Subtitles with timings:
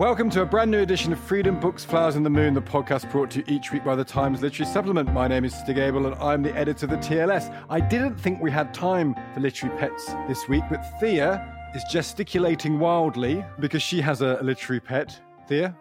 [0.00, 3.10] Welcome to a brand new edition of Freedom Books, Flowers and the Moon, the podcast
[3.10, 5.12] brought to you each week by the Times Literary Supplement.
[5.12, 7.54] My name is Stig Abell and I'm the editor of the TLS.
[7.68, 12.78] I didn't think we had time for literary pets this week, but Thea is gesticulating
[12.78, 15.20] wildly because she has a literary pet.
[15.46, 15.76] Thea?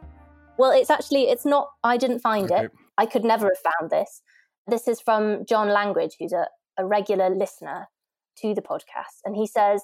[0.58, 2.66] Well, it's actually, it's not, I didn't find Okay.
[2.66, 2.72] it.
[2.98, 4.22] I could never have found this.
[4.68, 6.46] This is from John Langridge, who's a,
[6.78, 7.88] a regular listener
[8.40, 9.22] to the podcast.
[9.24, 9.82] And he says,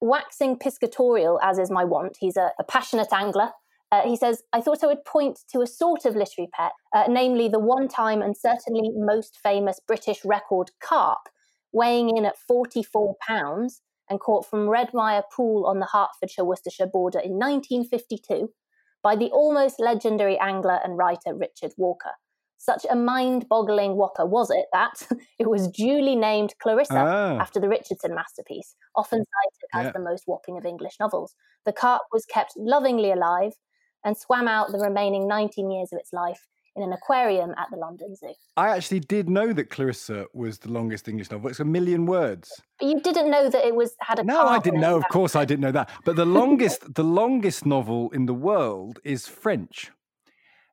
[0.00, 3.50] waxing piscatorial, as is my wont, he's a, a passionate angler.
[3.94, 7.04] Uh, he says, I thought I would point to a sort of literary pet, uh,
[7.08, 11.28] namely the one time and certainly most famous British record carp,
[11.72, 17.18] weighing in at 44 pounds and caught from Redmire Pool on the Herefordshire Worcestershire border
[17.18, 18.50] in 1952
[19.02, 22.12] by the almost legendary angler and writer Richard Walker.
[22.58, 25.06] Such a mind boggling whopper was it that
[25.38, 27.38] it was duly named Clarissa Ah.
[27.40, 29.92] after the Richardson masterpiece, often cited as Yeah.
[29.92, 31.34] the most whopping of English novels.
[31.66, 33.52] The carp was kept lovingly alive
[34.04, 37.76] and swam out the remaining 19 years of its life in an aquarium at the
[37.76, 38.32] London Zoo.
[38.56, 41.48] I actually did know that Clarissa was the longest English novel.
[41.48, 42.50] It's a million words.
[42.80, 44.96] But you didn't know that it was had a No, I didn't know.
[44.96, 45.90] Of course, I didn't know that.
[46.04, 49.92] But the longest, the longest novel in the world is French.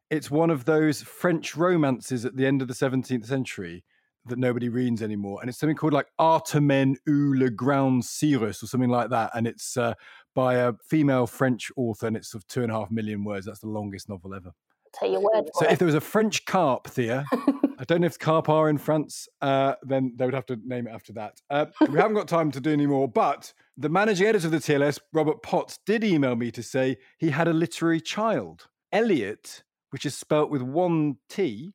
[0.09, 3.83] It's one of those French romances at the end of the 17th century
[4.25, 8.67] that nobody reads anymore, and it's something called like Artamène ou le Grand Cyrus or
[8.67, 9.93] something like that, and it's uh,
[10.35, 13.45] by a female French author, and it's of two and a half million words.
[13.45, 14.51] That's the longest novel ever.
[14.99, 15.73] Take your word for So it.
[15.73, 17.25] if there was a French carp, Thea,
[17.79, 20.87] I don't know if carp are in France, uh, then they would have to name
[20.87, 21.39] it after that.
[21.49, 24.57] Uh, we haven't got time to do any more, but the managing editor of the
[24.57, 30.05] TLS, Robert Potts, did email me to say he had a literary child, Elliot, which
[30.05, 31.73] is spelt with one T,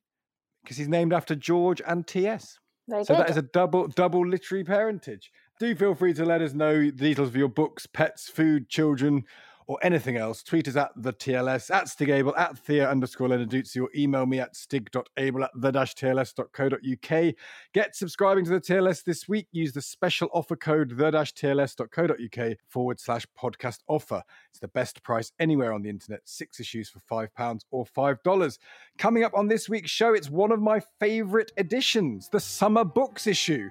[0.63, 2.59] because he's named after George and T.S.
[3.03, 5.31] So that is a double double literary parentage.
[5.59, 9.25] Do feel free to let us know the details of your books, pets, food, children,
[9.67, 10.43] or anything else.
[10.43, 14.55] Tweet us at the TLS, at Stigable, at Thea underscore Lenarduzzi, or email me at
[14.55, 17.35] stig.able at the tls.co.uk.
[17.73, 19.49] Get subscribing to the TLS this week.
[19.51, 24.23] Use the special offer code the tls.co.uk forward slash podcast offer.
[24.51, 26.21] It's the best price anywhere on the internet.
[26.25, 28.59] Six issues for £5 or $5.
[28.99, 33.27] Coming up on this week's show, it's one of my favourite editions, the Summer Books
[33.27, 33.71] issue.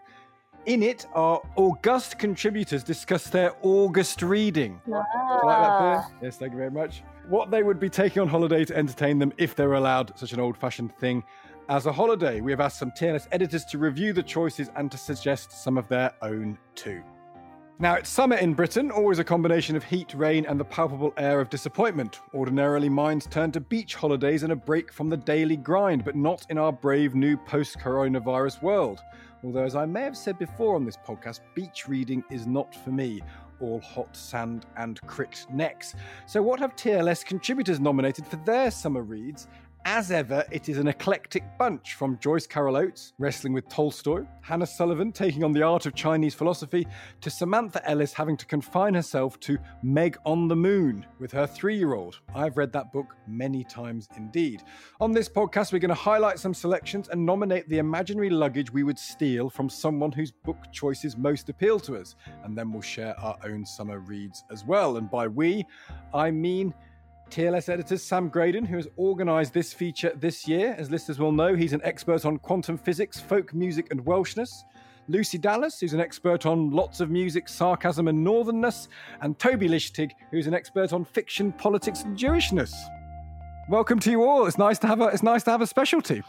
[0.66, 4.82] In it, our august contributors discuss their August reading.
[4.86, 6.12] Do you like that.
[6.24, 7.04] Yes, thank you very much.
[7.30, 10.34] What they would be taking on holiday to entertain them if they were allowed such
[10.34, 11.24] an old fashioned thing
[11.70, 12.42] as a holiday.
[12.42, 15.88] We have asked some TLS editors to review the choices and to suggest some of
[15.88, 17.04] their own too.
[17.78, 21.42] Now, it's summer in Britain, always a combination of heat, rain, and the palpable air
[21.42, 22.22] of disappointment.
[22.34, 26.46] Ordinarily, minds turn to beach holidays and a break from the daily grind, but not
[26.50, 29.02] in our brave new post coronavirus world.
[29.44, 32.92] Although, as I may have said before on this podcast, beach reading is not for
[32.92, 33.22] me.
[33.60, 35.96] All hot sand and cricked necks.
[36.28, 39.50] So, what have TLS contributors nominated for their summer reads?
[39.88, 44.66] As ever, it is an eclectic bunch from Joyce Carol Oates, wrestling with Tolstoy, Hannah
[44.66, 46.88] Sullivan taking on the art of Chinese philosophy,
[47.22, 51.78] to Samantha Ellis having to confine herself to Meg on the Moon with her three
[51.78, 52.20] year old.
[52.34, 54.64] I've read that book many times indeed.
[55.02, 58.82] On this podcast, we're going to highlight some selections and nominate the imaginary luggage we
[58.82, 62.16] would steal from someone whose book choices most appeal to us.
[62.44, 64.98] And then we'll share our own summer reads as well.
[64.98, 65.64] And by we,
[66.12, 66.74] I mean
[67.30, 70.76] TLS editor Sam Graydon, who has organised this feature this year.
[70.78, 74.64] As listeners will know, he's an expert on quantum physics, folk music, and Welshness.
[75.08, 78.88] Lucy Dallas, who's an expert on lots of music, sarcasm, and northernness,
[79.22, 82.74] and Toby Lichtig, who's an expert on fiction, politics, and Jewishness.
[83.70, 84.46] Welcome to you all.
[84.46, 86.24] It's nice to have a it's nice to have a specialty.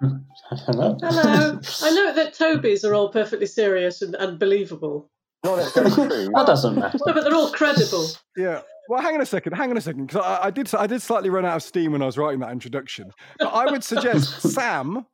[0.00, 0.96] Hello.
[1.00, 1.60] Hello.
[1.82, 5.10] I know that Toby's are all perfectly serious and, and believable.
[5.44, 6.30] Not necessarily true.
[6.34, 6.98] That doesn't matter.
[7.06, 8.06] No, but they're all credible.
[8.36, 8.60] Yeah.
[8.88, 9.52] Well, hang on a second.
[9.52, 11.92] Hang on a second, because I, I did I did slightly run out of steam
[11.92, 13.10] when I was writing that introduction.
[13.38, 15.04] But I would suggest Sam.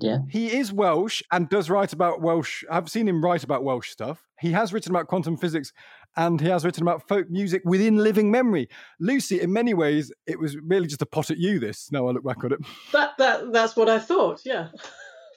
[0.00, 0.18] Yeah.
[0.28, 2.62] He is Welsh and does write about Welsh.
[2.70, 4.22] I've seen him write about Welsh stuff.
[4.38, 5.72] He has written about quantum physics
[6.16, 8.68] and he has written about folk music within living memory.
[9.00, 11.58] Lucy, in many ways, it was really just a pot at you.
[11.58, 11.90] This.
[11.90, 12.58] Now I look back on it.
[12.92, 14.42] That that that's what I thought.
[14.44, 14.68] Yeah,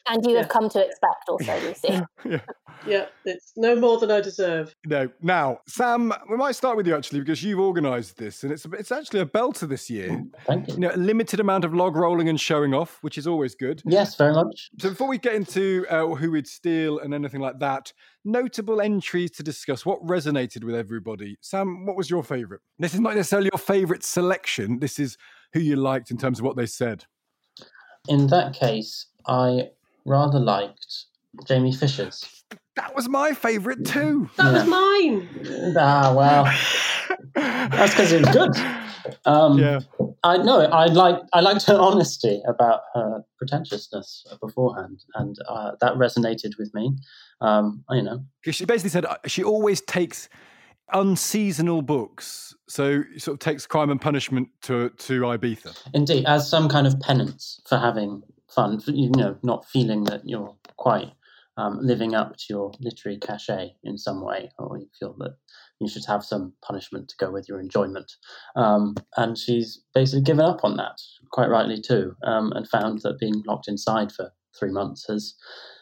[0.08, 0.40] And you Yeah.
[0.42, 2.02] have come to expect also, Lucy.
[2.26, 2.40] yeah.
[2.86, 3.06] yeah.
[3.26, 4.76] It's no more than I deserve.
[4.86, 5.10] No.
[5.22, 8.92] Now, Sam, we might start with you actually because you've organised this, and it's it's
[8.92, 10.24] actually a belter this year.
[10.46, 10.80] Thank You you.
[10.82, 13.82] know, a limited amount of log rolling and showing off, which is always good.
[13.86, 14.70] Yes, very much.
[14.80, 17.92] So before we get into uh, who we'd steal and anything like that,
[18.24, 19.86] notable entries to discuss.
[19.86, 21.38] What resonated with everybody?
[21.42, 22.62] Sam, what was your favourite?
[22.78, 24.80] This is not necessarily your favourite selection.
[24.80, 25.18] This is
[25.54, 27.06] who you liked in terms of what they said.
[28.08, 29.70] In that case, I
[30.06, 31.06] rather liked
[31.48, 32.44] Jamie Fisher's.
[32.76, 34.30] That was my favourite too.
[34.38, 35.76] That was mine.
[35.78, 36.44] Ah, well,
[37.36, 38.56] that's because it was good.
[39.26, 39.80] Um, Yeah.
[40.24, 40.62] I know.
[40.62, 41.18] I like.
[41.34, 46.96] I liked her honesty about her pretentiousness beforehand, and uh, that resonated with me.
[47.42, 50.28] Um, you know, Because she basically said uh, she always takes
[50.94, 52.56] unseasonal books.
[52.68, 55.78] So sort of takes crime and punishment to to Ibiza.
[55.94, 58.24] indeed, as some kind of penance for having
[58.56, 58.82] fun.
[58.88, 61.12] You know, not feeling that you're quite
[61.58, 65.36] um, living up to your literary cachet in some way, or you feel that
[65.80, 68.12] you should have some punishment to go with your enjoyment.
[68.56, 73.20] Um, and she's basically given up on that, quite rightly too, um, and found that
[73.20, 75.36] being locked inside for three months has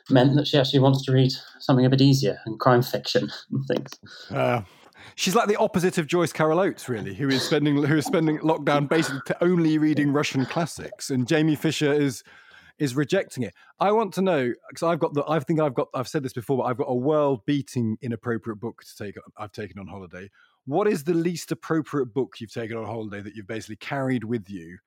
[0.10, 3.66] meant that she actually wants to read something a bit easier and crime fiction and
[3.68, 3.92] things.
[4.30, 4.62] Uh,
[5.16, 8.40] she's like the opposite of Joyce Carol Oates, really, who is spending who is spending
[8.40, 12.24] lockdown basically only reading Russian classics, and Jamie Fisher is
[12.80, 13.54] is rejecting it.
[13.80, 16.34] I want to know because I've got the I think I've got I've said this
[16.34, 19.16] before, but I've got a world-beating inappropriate book to take.
[19.38, 20.30] I've taken on holiday.
[20.66, 24.50] What is the least appropriate book you've taken on holiday that you've basically carried with
[24.50, 24.78] you,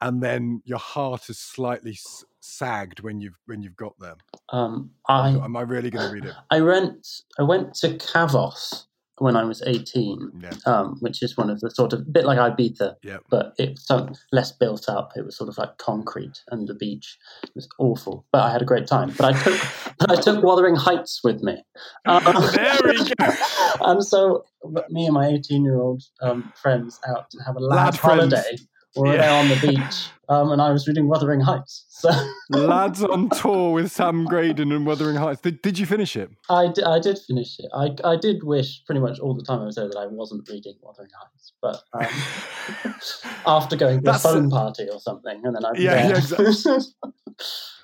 [0.00, 4.16] and then your heart is slightly s- sagged when you've when you've got there?
[4.50, 6.34] Um, I Am I really going to read it?
[6.50, 8.84] I went I went to Kavos
[9.20, 10.50] when I was eighteen, Yeah.
[10.66, 13.18] um, which is one of the sort of bit like Ibiza, Yeah.
[13.30, 13.86] but it's
[14.32, 15.12] less built up.
[15.16, 17.18] It was sort of like concrete and the beach.
[17.44, 19.12] It was awful, but I had a great time.
[19.16, 19.60] But I took
[19.98, 21.62] but I took Wuthering Heights with me.
[22.06, 22.22] Um,
[22.54, 23.32] There we go.
[23.82, 24.44] and so
[24.90, 28.42] me and my eighteen-year-old um, friends out to have a lad, Lad holiday.
[28.52, 28.58] We
[28.96, 29.16] were Yeah.
[29.22, 31.86] there on the beach, um, and I was reading Wuthering Heights.
[31.90, 32.10] So
[32.50, 35.40] Lads on tour with Sam Graydon and Wuthering Heights.
[35.42, 36.30] Did, did you finish it?
[36.48, 37.70] I, d- I did finish it.
[37.74, 40.48] I, I did wish pretty much all the time I was there that I wasn't
[40.48, 42.94] reading Wuthering Heights, but um,
[43.46, 46.84] after going to a phone party or something, and then I Yeah, yeah, exactly.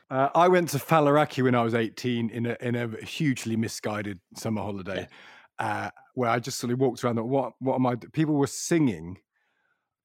[0.08, 4.20] Uh, I went to Faliraki when I was 18 in a, in a hugely misguided
[4.36, 5.08] summer holiday
[5.58, 7.18] uh, where I just sort of walked around.
[7.18, 7.96] And, what, what am I?
[7.96, 9.18] do-" People were singing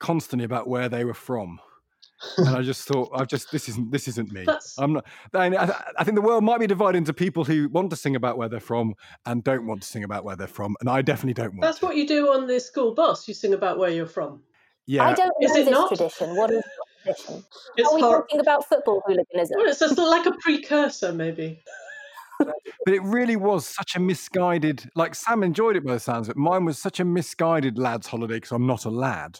[0.01, 1.59] constantly about where they were from.
[2.37, 4.43] and I just thought, I've just this isn't this isn't me.
[4.45, 5.05] That's- I'm not.
[5.33, 8.15] I, I I think the world might be divided into people who want to sing
[8.15, 8.93] about where they're from
[9.25, 11.61] and don't want to sing about where they're from, and I definitely don't want.
[11.61, 11.85] That's to.
[11.87, 13.27] what you do on the school bus.
[13.27, 14.41] You sing about where you're from.
[14.85, 15.87] Yeah, I don't Is know it this not?
[15.87, 16.35] tradition.
[16.35, 16.63] What is
[17.03, 17.43] tradition?
[17.77, 19.57] It's Are we hor- talking about football hooliganism?
[19.57, 21.59] Well, it's just like a precursor, maybe.
[22.39, 24.89] but it really was such a misguided.
[24.95, 26.37] Like Sam enjoyed it by the sounds of it.
[26.37, 29.39] Mine was such a misguided lads' holiday because I'm not a lad.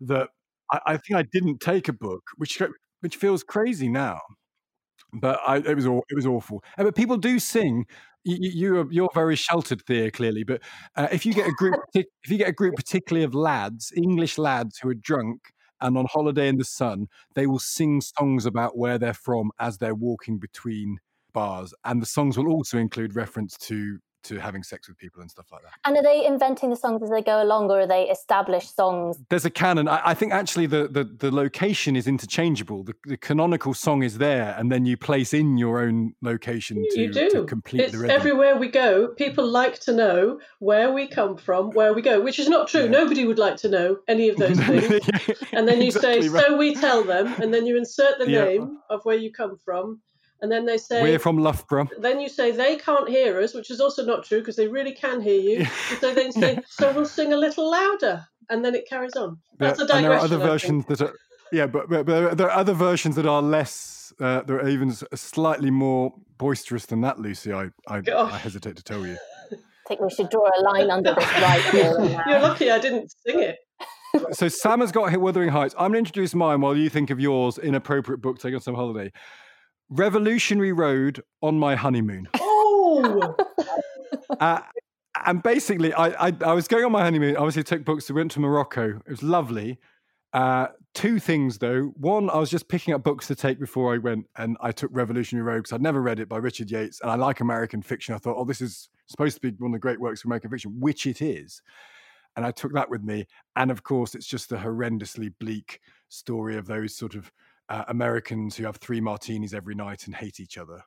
[0.00, 0.28] That
[0.72, 2.60] I, I think I didn't take a book, which
[3.00, 4.20] which feels crazy now.
[5.12, 6.62] But I, it was it was awful.
[6.78, 7.86] Uh, But people do sing.
[8.24, 10.44] You, you- you're you're very sheltered there, clearly.
[10.44, 10.62] But
[10.96, 14.38] uh, if you get a group, if you get a group particularly of lads, English
[14.38, 15.40] lads who are drunk
[15.80, 19.78] and on holiday in the sun, they will sing songs about where they're from as
[19.78, 20.98] they're walking between
[21.32, 25.30] bars, and the songs will also include reference to to having sex with people and
[25.30, 25.72] stuff like that.
[25.84, 29.18] And are they inventing the songs as they go along, or are they established songs?
[29.30, 29.88] There's a canon.
[29.88, 32.82] I, I think actually the, the the location is interchangeable.
[32.84, 37.00] The, the canonical song is there, and then you place in your own location to,
[37.00, 37.30] you do.
[37.30, 38.16] to complete it's the rhythm.
[38.16, 39.08] everywhere we go.
[39.08, 42.84] People like to know where we come from, where we go, which is not true.
[42.84, 42.90] Yeah.
[42.90, 45.00] Nobody would like to know any of those things.
[45.52, 46.44] And then you say, right.
[46.44, 48.44] so we tell them, and then you insert the Yeah.
[48.44, 50.00] name of where you come from,
[50.42, 51.88] and then they say, We're from Loughborough.
[51.98, 54.92] then you say they can't hear us, which is also not true because they really
[54.92, 55.58] can hear you.
[55.60, 55.70] Yeah.
[56.00, 59.38] So then say, so we'll sing a little louder, and then it carries on.
[59.58, 59.96] That's Yeah, a digression.
[59.96, 60.50] and there are other I think.
[60.50, 61.14] versions that are
[61.52, 64.92] yeah, but, but, but there are other versions that are less Uh, there are even
[65.14, 67.52] slightly more boisterous than that, Lucy.
[67.52, 69.16] I, I, I hesitate to tell you.
[69.52, 69.56] I
[69.88, 72.22] think we should draw a line under this right here.
[72.26, 73.58] You're lucky I didn't sing it.
[74.32, 75.74] so Sam has got Wuthering Heights.
[75.74, 77.58] I'm going to introduce mine while you think of yours.
[77.58, 79.10] Inappropriate book taken on some holiday.
[79.88, 82.28] Revolutionary Road on my honeymoon.
[82.38, 83.34] Oh.
[84.40, 84.60] uh,
[85.26, 87.36] and basically, I, I, I was going on my honeymoon.
[87.36, 88.08] Obviously, took books.
[88.08, 89.00] We went to Morocco.
[89.06, 89.78] It was lovely.
[90.32, 91.92] Uh, two things though.
[91.96, 94.90] One, I was just picking up books to take before I went, and I took
[94.92, 98.14] Revolutionary Road because I'd never read it by Richard Yates, and I like American fiction.
[98.14, 100.50] I thought, oh, this is supposed to be one of the great works of American
[100.50, 101.62] fiction, which it is.
[102.36, 103.26] And I took that with me.
[103.54, 107.30] And of course, it's just a horrendously bleak story of those sort of
[107.68, 110.82] uh, Americans who have three martinis every night and hate each other.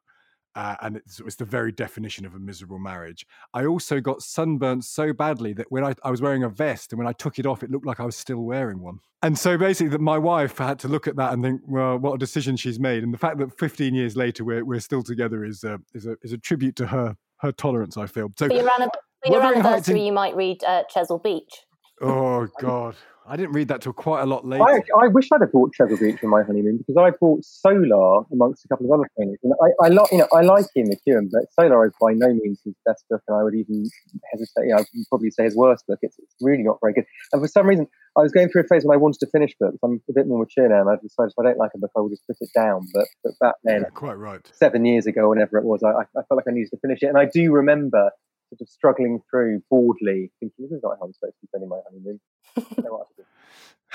[0.56, 3.28] Uh, and it's, it's, the very definition of a miserable marriage.
[3.54, 6.98] I also got sunburnt so badly that when I, I, was wearing a vest and
[6.98, 8.98] when I took it off, it looked like I was still wearing one.
[9.22, 12.14] And so basically, that my wife had to look at that and think, well, what
[12.14, 13.04] a decision she's made.
[13.04, 16.18] And the fact that 15 years later we're, we're still together is a, is a
[16.24, 17.96] is a tribute to her her tolerance.
[17.96, 18.30] I feel.
[18.36, 20.06] So, for your, for your anniversary, in...
[20.08, 21.66] you might read uh, Chesil Beach.
[22.02, 22.96] Oh God.
[23.28, 24.64] I didn't read that till quite a lot later.
[24.64, 28.24] I, I wish I'd have bought Trevor Beach for my honeymoon because I bought Solar
[28.32, 29.38] amongst a couple of other things.
[29.44, 32.34] And I, I like, you know, I like Ian McEwan, but Solar is by no
[32.34, 33.86] means his best book, and I would even
[34.32, 34.68] hesitate.
[34.68, 36.00] You know, I'd probably say his worst book.
[36.02, 37.06] It's, it's really not very good.
[37.34, 39.54] And for some reason, I was going through a phase when I wanted to finish
[39.60, 39.78] books.
[39.84, 41.92] I'm a bit more mature now, and I've decided if I don't like a book,
[41.98, 42.88] I will just put it down.
[42.94, 46.24] But but back then, yeah, quite right, seven years ago, whenever it was, I, I
[46.24, 48.12] felt like I needed to finish it, and I do remember
[48.50, 51.70] sort of struggling through boredly, thinking this is not how I'm supposed to be spending
[51.70, 52.20] my honeymoon.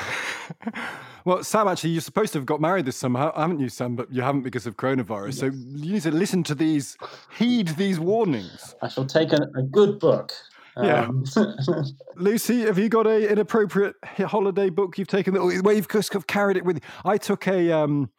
[1.25, 3.97] well, Sam, actually, you're supposed to have got married this summer, haven't you, Sam?
[3.97, 5.27] But you haven't because of coronavirus.
[5.27, 5.39] Yes.
[5.39, 6.97] So you need to listen to these,
[7.37, 8.75] heed these warnings.
[8.83, 10.33] I shall take a, a good book.
[10.77, 11.05] Yeah.
[11.05, 11.25] Um,
[12.17, 16.57] Lucy, have you got a inappropriate holiday book you've taken that where you've just carried
[16.57, 16.83] it with you?
[17.05, 18.11] I took a um,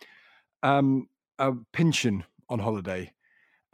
[0.62, 1.08] um,
[1.40, 3.13] a Pynchon on holiday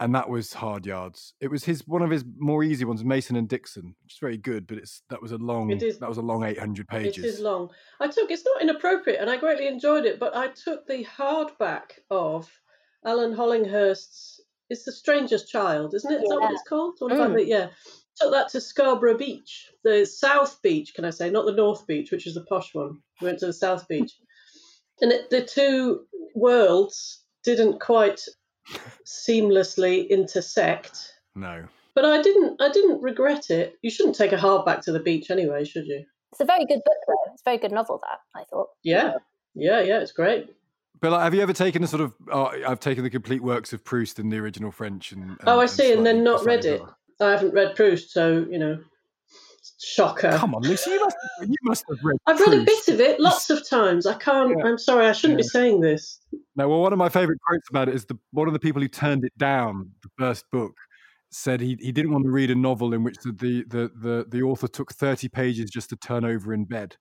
[0.00, 1.34] and that was hard yards.
[1.40, 4.38] It was his one of his more easy ones, Mason and Dixon, which is very
[4.38, 6.88] good, but it's that was a long it is, that was a long eight hundred
[6.88, 7.22] pages.
[7.22, 7.68] It is long.
[8.00, 12.00] I took it's not inappropriate, and I greatly enjoyed it, but I took the hardback
[12.10, 12.50] of
[13.04, 14.40] Alan Hollinghurst's
[14.70, 16.16] "It's the Stranger's Child," isn't it?
[16.16, 16.34] Is yeah.
[16.34, 16.96] that what it's called?
[16.98, 17.42] What about mm.
[17.42, 17.48] it?
[17.48, 17.68] Yeah.
[18.16, 22.10] Took that to Scarborough Beach, the South Beach, can I say, not the North Beach,
[22.10, 22.98] which is the posh one.
[23.20, 24.12] We went to the South Beach,
[25.00, 28.20] and it, the two worlds didn't quite
[29.06, 31.14] seamlessly intersect.
[31.34, 31.64] No.
[31.94, 33.78] But I didn't I didn't regret it.
[33.82, 36.04] You shouldn't take a hardback to the beach anyway, should you?
[36.32, 37.32] It's a very good book though.
[37.32, 38.68] It's a very good novel that, I thought.
[38.82, 39.14] Yeah.
[39.54, 40.54] Yeah, yeah, it's great.
[41.00, 42.14] But like, have you ever taken a sort of?
[42.30, 45.58] Oh, I've taken the complete works of Proust in the original French, and, and oh,
[45.58, 46.82] I see, and, and then not read it.
[47.20, 48.78] I haven't read Proust, so you know,
[49.78, 50.32] shocker.
[50.32, 52.18] Come on, Lucy, you must, you must have read.
[52.26, 54.06] I've read a bit of it, lots of times.
[54.06, 54.56] I can't.
[54.58, 54.64] Yeah.
[54.64, 55.44] I'm sorry, I shouldn't yeah.
[55.44, 56.20] be saying this.
[56.56, 58.82] No, well, one of my favourite quotes about it is the one of the people
[58.82, 60.74] who turned it down, the first book,
[61.30, 64.26] said he, he didn't want to read a novel in which the, the, the, the,
[64.28, 66.96] the author took 30 pages just to turn over in bed.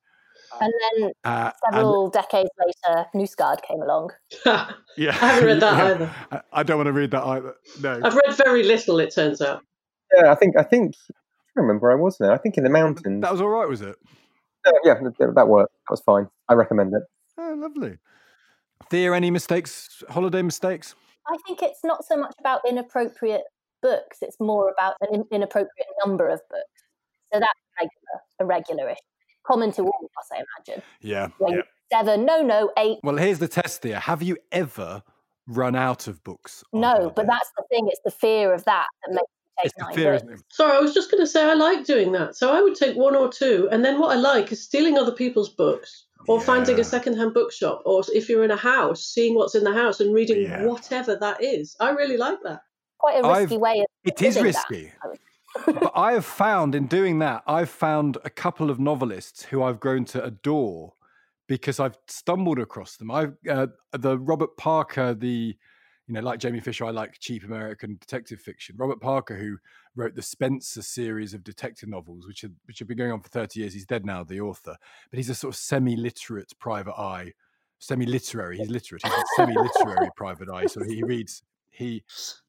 [0.61, 4.11] And then uh, several and, decades later, Knausgaard came along.
[4.97, 5.85] yeah, I haven't read that yeah.
[5.85, 6.15] either.
[6.31, 7.53] I, I, don't want to read that either.
[7.81, 8.99] No, I've read very little.
[8.99, 9.61] It turns out.
[10.15, 10.95] Yeah, I think I think
[11.59, 12.31] I remember I was there.
[12.31, 13.21] I think in the mountains.
[13.21, 13.95] That was all right, was it?
[14.65, 15.73] Uh, yeah, that worked.
[15.73, 16.27] That was fine.
[16.47, 17.03] I recommend it.
[17.37, 17.97] Oh, lovely.
[18.89, 20.95] Thea, any mistakes, holiday mistakes?
[21.27, 23.43] I think it's not so much about inappropriate
[23.81, 26.83] books, it's more about an inappropriate number of books.
[27.31, 28.99] So that's regular, a regular issue.
[29.45, 30.83] Common to all of us, I imagine.
[31.01, 31.29] Yeah.
[31.47, 31.61] yeah.
[31.91, 32.99] Seven, no, no, eight.
[33.03, 33.99] Well, here's the test, Thea.
[33.99, 35.03] Have you ever
[35.47, 36.63] run out of books?
[36.73, 37.87] No, but that's the thing.
[37.89, 39.31] It's the fear of that that makes
[39.63, 40.41] it's the fear, isn't it?
[40.49, 42.35] Sorry, I was just going to say I like doing that.
[42.35, 45.11] So I would take one or two, and then what I like is stealing other
[45.11, 46.43] people's books or yeah.
[46.43, 49.99] finding a secondhand bookshop, or if you're in a house, seeing what's in the house
[49.99, 50.65] and reading yeah.
[50.65, 51.75] whatever that is.
[51.79, 52.61] I really like that.
[52.99, 53.79] Quite a risky I've, way.
[53.79, 54.91] Of it is risky.
[55.65, 59.79] but I have found in doing that, I've found a couple of novelists who I've
[59.79, 60.93] grown to adore
[61.47, 63.09] because I've stumbled across them.
[63.09, 65.55] I've uh, the Robert Parker, the
[66.09, 68.75] you know, like Jamie Fisher, I like cheap American detective fiction.
[68.79, 69.59] Robert Parker, who
[69.95, 73.29] wrote the Spenser series of detective novels, which have, which have been going on for
[73.29, 74.75] 30 years, he's dead now, the author,
[75.11, 77.31] but he's a sort of semi literate private eye,
[77.77, 78.57] semi literary.
[78.57, 80.65] He's literate, he's a semi literary private eye.
[80.65, 82.03] So he reads, he,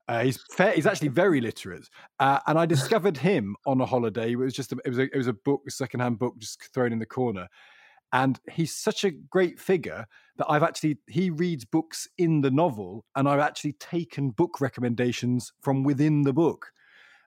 [0.09, 1.87] uh, he's fair, he's actually very literate.
[2.19, 4.33] Uh, and I discovered him on a holiday.
[4.33, 6.73] It was just, a, it was a, it was a book, a secondhand book just
[6.73, 7.47] thrown in the corner
[8.13, 13.05] and he's such a great figure that I've actually he reads books in the novel,
[13.15, 16.73] and I've actually taken book recommendations from within the book.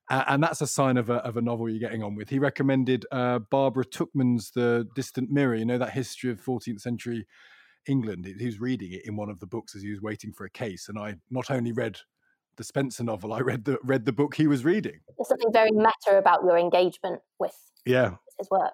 [0.10, 2.30] Uh, and that's a sign of a, of a novel you're getting on with.
[2.30, 7.25] He recommended uh, Barbara Tuchman's The Distant Mirror, you know, that history of 14th century
[7.88, 8.25] England.
[8.25, 10.50] He was reading it in one of the books as he was waiting for a
[10.50, 12.00] case, and I not only read
[12.58, 15.00] the Spenser novel, I read the read the book he was reading.
[15.18, 18.74] There's something very meta about your engagement with yeah his work.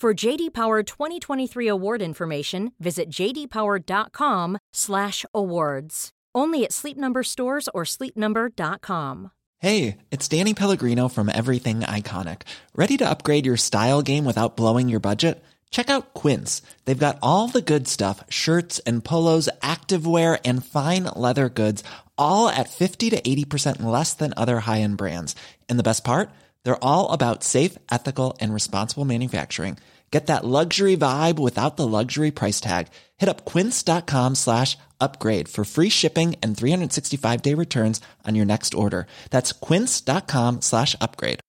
[0.00, 6.08] For JD Power 2023 award information, visit jdpower.com/awards.
[6.34, 9.30] Only at Sleep Number stores or sleepnumber.com.
[9.58, 12.44] Hey, it's Danny Pellegrino from Everything Iconic.
[12.74, 15.44] Ready to upgrade your style game without blowing your budget?
[15.70, 16.62] Check out Quince.
[16.86, 21.84] They've got all the good stuff: shirts and polos, activewear, and fine leather goods,
[22.16, 25.36] all at 50 to 80% less than other high-end brands.
[25.68, 26.30] And the best part?
[26.64, 29.78] They're all about safe, ethical, and responsible manufacturing.
[30.10, 32.88] Get that luxury vibe without the luxury price tag.
[33.18, 38.74] Hit up quince.com slash upgrade for free shipping and 365 day returns on your next
[38.74, 39.06] order.
[39.30, 41.40] That's quince.com slash upgrade.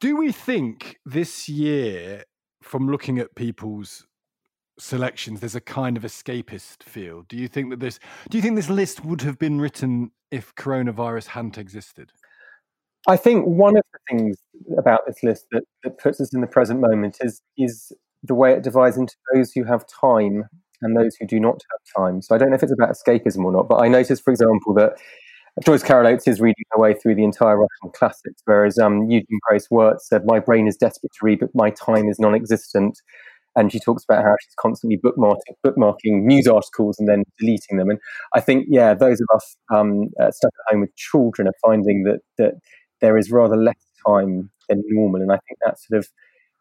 [0.00, 2.24] Do we think this year,
[2.62, 4.06] from looking at people's
[4.78, 7.22] selections there's a kind of escapist feel.
[7.28, 10.54] Do you think that this do you think this list would have been written if
[10.54, 12.12] coronavirus hadn't existed?
[13.06, 14.36] I think one of the things
[14.78, 18.52] about this list that, that puts us in the present moment is is the way
[18.52, 20.44] it divides into those who have time
[20.82, 22.22] and those who do not have time.
[22.22, 24.74] So i don't know if it's about escapism or not but i noticed for example
[24.74, 24.96] that
[25.64, 29.38] Joyce Carol Oates is reading her way through the entire Russian classics, whereas um, Eugene
[29.48, 33.00] Grace Wirtz said, "My brain is desperate to read, but my time is non-existent."
[33.56, 37.90] And she talks about how she's constantly bookmarking, bookmarking news articles and then deleting them.
[37.90, 37.98] And
[38.34, 42.04] I think, yeah, those of us um, uh, stuck at home with children are finding
[42.04, 42.54] that that
[43.00, 46.08] there is rather less time than normal, and I think that sort of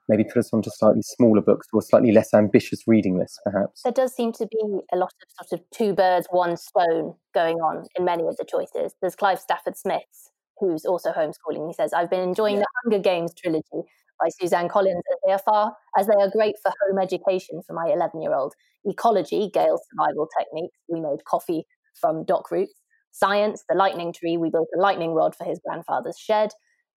[0.10, 3.84] maybe put us onto slightly smaller books or slightly less ambitious reading lists, perhaps.
[3.84, 7.58] There does seem to be a lot of sort of two birds, one stone going
[7.58, 8.94] on in many of the choices.
[9.02, 11.68] There's Clive Stafford Smith's, who's also homeschooling.
[11.68, 12.64] He says, I've been enjoying yeah.
[12.64, 13.88] the Hunger Games trilogy
[14.22, 17.74] by Suzanne Collins as they are far as they are great for home education for
[17.74, 18.54] my 11 year old.
[18.86, 20.78] Ecology, Gale's survival techniques.
[20.88, 21.66] We made coffee
[22.00, 22.74] from dock roots.
[23.12, 24.38] Science, the lightning tree.
[24.38, 26.52] We built a lightning rod for his grandfather's shed.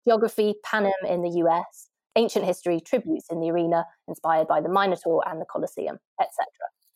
[0.07, 1.89] Geography, Panem in the US.
[2.17, 6.47] Ancient history, tributes in the arena, inspired by the Minotaur and the Colosseum, etc.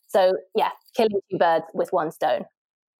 [0.07, 2.45] So, yeah, killing two birds with one stone,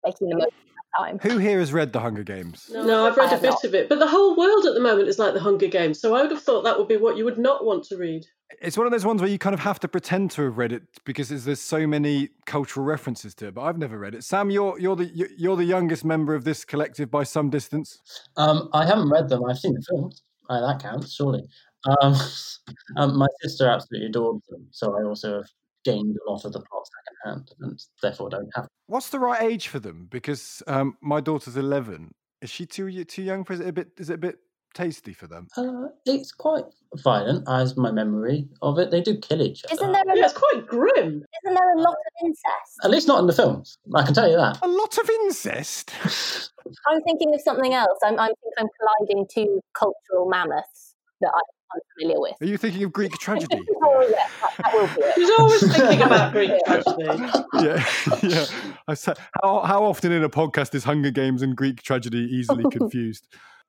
[0.05, 0.51] making the most
[0.97, 1.19] time.
[1.19, 2.69] Who here has read The Hunger Games?
[2.71, 3.63] No, no I've read a bit not.
[3.63, 6.15] of it, but the whole world at the moment is like The Hunger Games, so
[6.15, 8.25] I would have thought that would be what you would not want to read.
[8.61, 10.73] It's one of those ones where you kind of have to pretend to have read
[10.73, 13.53] it because there's so many cultural references to it.
[13.53, 14.23] But I've never read it.
[14.23, 17.99] Sam, you're you're the you're the youngest member of this collective by some distance.
[18.35, 19.45] Um, I haven't read them.
[19.45, 20.21] I've seen the films.
[20.49, 21.43] Uh, that counts, surely.
[21.85, 22.15] Um,
[22.97, 25.49] um, my sister absolutely adores them, so I also have
[25.83, 26.87] gained a lot of the plot
[27.23, 28.67] secondhand and therefore don't have.
[28.87, 30.07] What's the right age for them?
[30.09, 32.13] Because um, my daughter's eleven.
[32.41, 33.53] Is she too too young for?
[33.53, 33.89] Is it a bit?
[33.97, 34.39] Is it a bit
[34.73, 35.47] tasty for them?
[35.55, 36.65] Uh, it's quite
[37.03, 38.89] violent, as my memory of it.
[38.91, 39.75] They do kill each other.
[39.75, 40.01] Isn't there?
[40.01, 41.23] A yeah, it's quite grim.
[41.43, 42.79] Isn't there a lot of incest?
[42.83, 43.77] At least not in the films.
[43.93, 44.59] I can tell you that.
[44.61, 45.91] A lot of incest.
[46.87, 47.99] I'm thinking of something else.
[48.03, 51.41] I'm, I'm, I'm colliding two cultural mammoths that I
[51.75, 52.33] unfamiliar with.
[52.41, 53.61] Are you thinking of Greek tragedy?
[53.83, 55.13] oh, yeah, that, that will be it.
[55.15, 57.03] He's always thinking about Greek tragedy.
[57.61, 57.85] yeah,
[58.23, 58.45] yeah.
[58.87, 62.65] I said, how, how often in a podcast is Hunger Games and Greek tragedy easily
[62.71, 63.27] confused?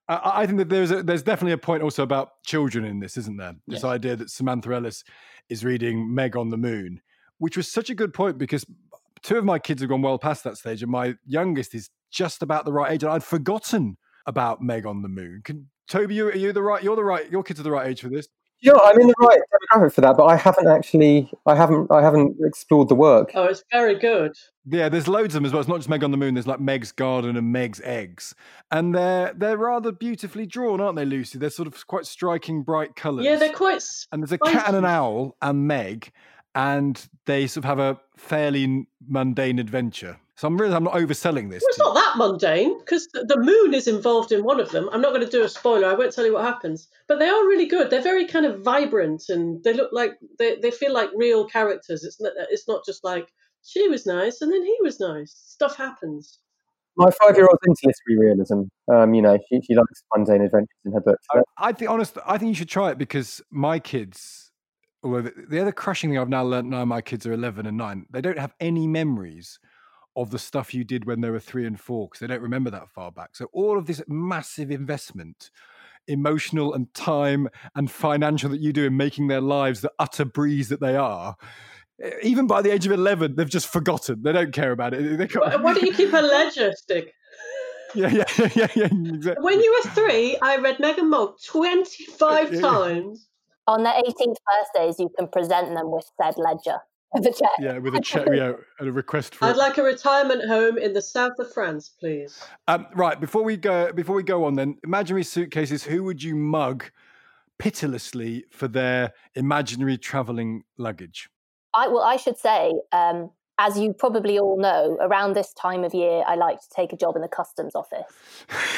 [0.08, 3.16] I, I think that there's a, there's definitely a point also about children in this,
[3.16, 3.54] isn't there?
[3.66, 3.90] This yeah.
[3.90, 5.04] idea that Samantha Ellis
[5.48, 7.00] is reading Meg on the Moon,
[7.38, 8.64] which was such a good point because
[9.22, 12.42] two of my kids have gone well past that stage, and my youngest is just
[12.42, 15.40] about the right age, and I'd forgotten about Meg on the Moon.
[15.44, 16.82] Can Toby, you, are you the right?
[16.82, 17.30] You're the right.
[17.30, 18.28] Your kids are the right age for this.
[18.62, 19.40] Yeah, I'm in the right
[19.72, 23.32] demographic for that, but I haven't actually, I haven't, I haven't explored the work.
[23.34, 24.36] Oh, it's very good.
[24.66, 25.58] Yeah, there's loads of them as well.
[25.58, 26.34] It's not just Meg on the Moon.
[26.34, 28.36] There's like Meg's Garden and Meg's Eggs,
[28.70, 31.38] and they're they're rather beautifully drawn, aren't they, Lucy?
[31.38, 33.24] They're sort of quite striking, bright colours.
[33.24, 33.82] Yeah, they're quite.
[34.12, 36.12] And there's a cat and an owl and Meg,
[36.54, 40.20] and they sort of have a fairly mundane adventure.
[40.42, 41.62] So I'm really I'm not overselling this.
[41.62, 44.88] Well, it's not that mundane because the moon is involved in one of them.
[44.90, 45.86] I'm not going to do a spoiler.
[45.86, 46.88] I won't tell you what happens.
[47.06, 47.90] But they are really good.
[47.90, 52.02] They're very kind of vibrant and they look like they, they feel like real characters.
[52.02, 53.28] It's not it's not just like
[53.62, 55.30] she was nice and then he was nice.
[55.30, 56.40] Stuff happens.
[56.96, 58.62] My five-year-old's into literary realism.
[58.92, 61.24] Um, you know, she, she likes mundane adventures in her books.
[61.30, 64.50] I, I think, honest, I think you should try it because my kids,
[65.04, 67.76] although the, the other crushing thing I've now learned now my kids are 11 and
[67.76, 69.60] 9, they don't have any memories
[70.16, 72.70] of the stuff you did when they were three and four because they don't remember
[72.70, 73.34] that far back.
[73.34, 75.50] So all of this massive investment,
[76.06, 80.68] emotional and time and financial that you do in making their lives the utter breeze
[80.68, 81.36] that they are.
[82.22, 84.22] Even by the age of eleven, they've just forgotten.
[84.22, 85.18] They don't care about it.
[85.18, 85.62] They can't...
[85.62, 87.10] Why don't you keep a ledger Stig?
[87.94, 88.86] Yeah, yeah, yeah, yeah.
[88.86, 89.44] Exactly.
[89.44, 93.28] When you were three, I read Meg and Mog twenty-five times.
[93.68, 94.34] On their 18th
[94.74, 96.80] birthdays, you can present them with said ledger
[97.12, 97.50] with a check.
[97.60, 98.28] Yeah, with a check.
[98.32, 99.46] yeah, and a request for.
[99.46, 99.58] I'd it.
[99.58, 102.42] like a retirement home in the south of France, please.
[102.68, 105.84] Um, right before we go, before we go on, then imaginary suitcases.
[105.84, 106.84] Who would you mug
[107.58, 111.28] pitilessly for their imaginary traveling luggage?
[111.74, 115.94] I well, I should say, um, as you probably all know, around this time of
[115.94, 118.06] year, I like to take a job in the customs office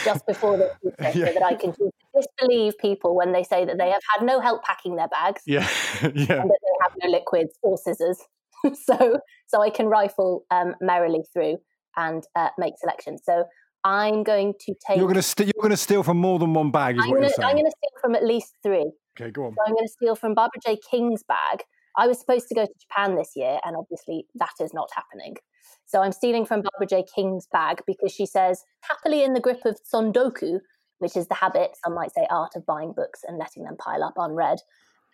[0.04, 0.70] just before the
[1.00, 1.12] yeah.
[1.12, 1.74] so that I can
[2.14, 5.68] disbelieve people when they say that they have had no help packing their bags, yeah,
[6.02, 8.18] yeah, and that they have no liquids or scissors.
[8.84, 11.58] so, so I can rifle um, merrily through
[11.96, 13.22] and uh, make selections.
[13.24, 13.44] So
[13.84, 14.96] I'm going to take.
[14.96, 16.96] You're going to st- you're going to steal from more than one bag.
[16.96, 17.48] Is I'm what gonna, you're saying.
[17.48, 18.90] I'm going to steal from at least three.
[19.20, 19.52] Okay, go on.
[19.52, 20.78] So I'm going to steal from Barbara J.
[20.90, 21.62] King's bag.
[21.96, 25.36] I was supposed to go to Japan this year, and obviously that is not happening.
[25.86, 27.04] So I'm stealing from Barbara J.
[27.14, 30.60] King's bag because she says, happily in the grip of tsundoku,
[30.98, 34.02] which is the habit, some might say art of buying books and letting them pile
[34.02, 34.58] up unread.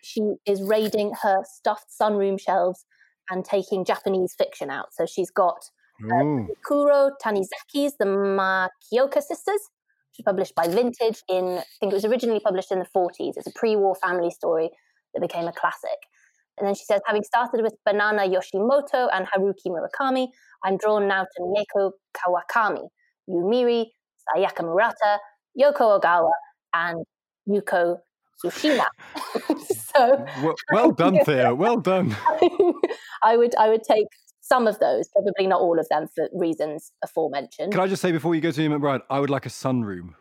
[0.01, 2.85] She is raiding her stuffed sunroom shelves
[3.29, 4.93] and taking Japanese fiction out.
[4.93, 5.69] So she's got
[6.03, 9.61] uh, Kuro Tanizaki's The Makioka Sisters,
[10.09, 13.33] which was published by Vintage in, I think it was originally published in the 40s.
[13.37, 14.69] It's a pre war family story
[15.13, 15.99] that became a classic.
[16.57, 20.27] And then she says, having started with Banana Yoshimoto and Haruki Murakami,
[20.63, 22.87] I'm drawn now to Mieko Kawakami,
[23.27, 23.91] Yu Miri,
[24.35, 25.17] Sayaka Murata,
[25.59, 26.31] Yoko Ogawa,
[26.73, 27.05] and
[27.47, 27.97] Yuko
[28.43, 28.85] Tsushima.
[29.95, 31.53] so well, well done, Thea.
[31.53, 32.15] Well done.
[33.23, 34.07] I would I would take
[34.41, 37.71] some of those, probably not all of them for reasons aforementioned.
[37.71, 40.15] Can I just say before you go to Eimear McBride, I would like a sunroom.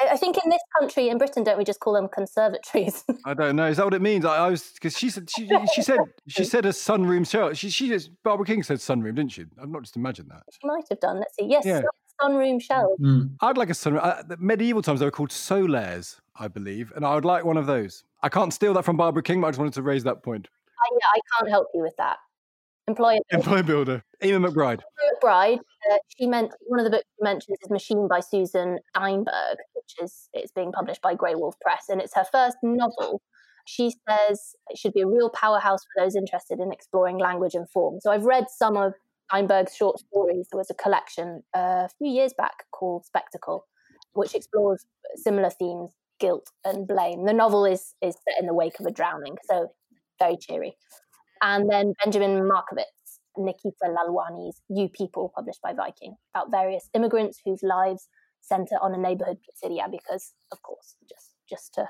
[0.00, 3.04] I think in this country, in Britain, don't we just call them conservatories?
[3.26, 3.66] I don't know.
[3.66, 4.24] Is that what it means?
[4.24, 7.52] I, I was because she said she, she said she said a sunroom show.
[7.52, 9.44] She she just Barbara King said sunroom, didn't she?
[9.60, 10.42] I've not just imagined that.
[10.50, 11.18] She might have done.
[11.18, 11.46] Let's see.
[11.48, 11.82] Yes, yeah.
[12.22, 13.00] Sunroom shelves.
[13.00, 13.36] Mm.
[13.40, 14.00] I'd like a sunroom.
[14.02, 17.66] Uh, medieval times they were called solaires, I believe, and I would like one of
[17.66, 18.04] those.
[18.22, 20.48] I can't steal that from Barbara King, but I just wanted to raise that point.
[20.78, 22.18] I, yeah, I can't help you with that.
[22.86, 24.04] Employer Employer builder.
[24.22, 24.80] Eimear McBride.
[25.22, 25.58] McBride.
[25.90, 29.94] Uh, she meant one of the books she mentions is Machine by Susan Steinberg, which
[30.02, 33.22] is it's being published by Graywolf Press, and it's her first novel.
[33.66, 37.68] She says it should be a real powerhouse for those interested in exploring language and
[37.70, 38.00] form.
[38.00, 38.94] So I've read some of
[39.30, 40.48] Steinberg's short stories.
[40.50, 43.66] There was a collection uh, a few years back called Spectacle,
[44.12, 47.26] which explores similar themes, guilt and blame.
[47.26, 49.68] The novel is is set in the wake of a drowning, so
[50.18, 50.76] very cheery
[51.42, 57.62] and then Benjamin Markovits, Nikita Lalwani's You People, published by Viking, about various immigrants whose
[57.62, 58.08] lives
[58.42, 61.86] center on a neighborhood pizzeria because, of course, just just to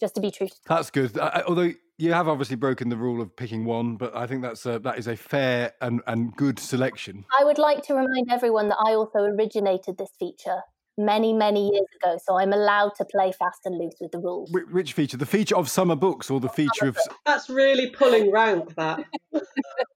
[0.00, 0.48] just to be true.
[0.66, 1.18] That's good.
[1.18, 4.66] I, although you have obviously broken the rule of picking one, but I think that's
[4.66, 7.24] a, that is a fair and, and good selection.
[7.38, 10.60] I would like to remind everyone that I also originated this feature
[10.98, 12.18] many, many years ago.
[12.24, 14.50] So I'm allowed to play fast and loose with the rules.
[14.52, 15.16] Which feature?
[15.16, 16.98] The feature of summer books or the feature of.
[17.26, 19.04] That's really pulling rank, that.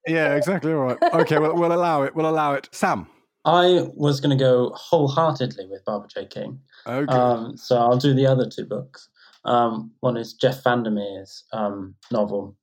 [0.07, 0.73] yeah, exactly.
[0.73, 0.99] All right.
[1.03, 2.15] Okay, well, we'll allow it.
[2.15, 2.69] We'll allow it.
[2.73, 3.09] Sam.
[3.45, 6.27] I was going to go wholeheartedly with Barbara J.
[6.27, 6.61] King.
[6.87, 7.13] Okay.
[7.13, 9.09] Um, so I'll do the other two books.
[9.45, 12.57] Um, one is Jeff Vandermeer's um, novel,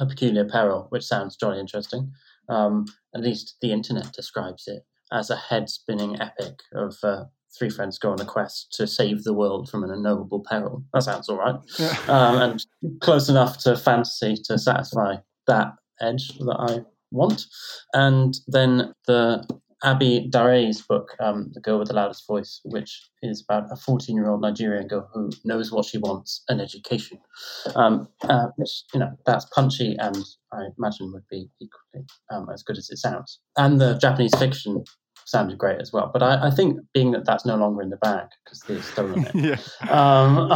[0.00, 2.12] A Peculiar Peril, which sounds jolly interesting.
[2.48, 7.24] Um, at least the internet describes it as a head spinning epic of uh,
[7.56, 10.84] three friends go on a quest to save the world from an unknowable peril.
[10.92, 11.56] That sounds all right.
[11.78, 11.96] Yeah.
[12.08, 17.46] Um, and close enough to fantasy to satisfy that edge that I want.
[17.92, 19.46] And then the
[19.84, 24.16] Abi Dare's book, um, The Girl with the Loudest Voice, which is about a 14
[24.16, 27.18] year old Nigerian girl who knows what she wants an education.
[27.74, 32.62] Um, uh, which, you know, that's punchy and I imagine would be equally um, as
[32.62, 33.40] good as it sounds.
[33.56, 34.84] And the Japanese fiction
[35.26, 36.10] sounded great as well.
[36.12, 39.26] But I, I think being that that's no longer in the bag because they've stolen
[39.34, 39.90] it, yeah.
[39.90, 40.50] um,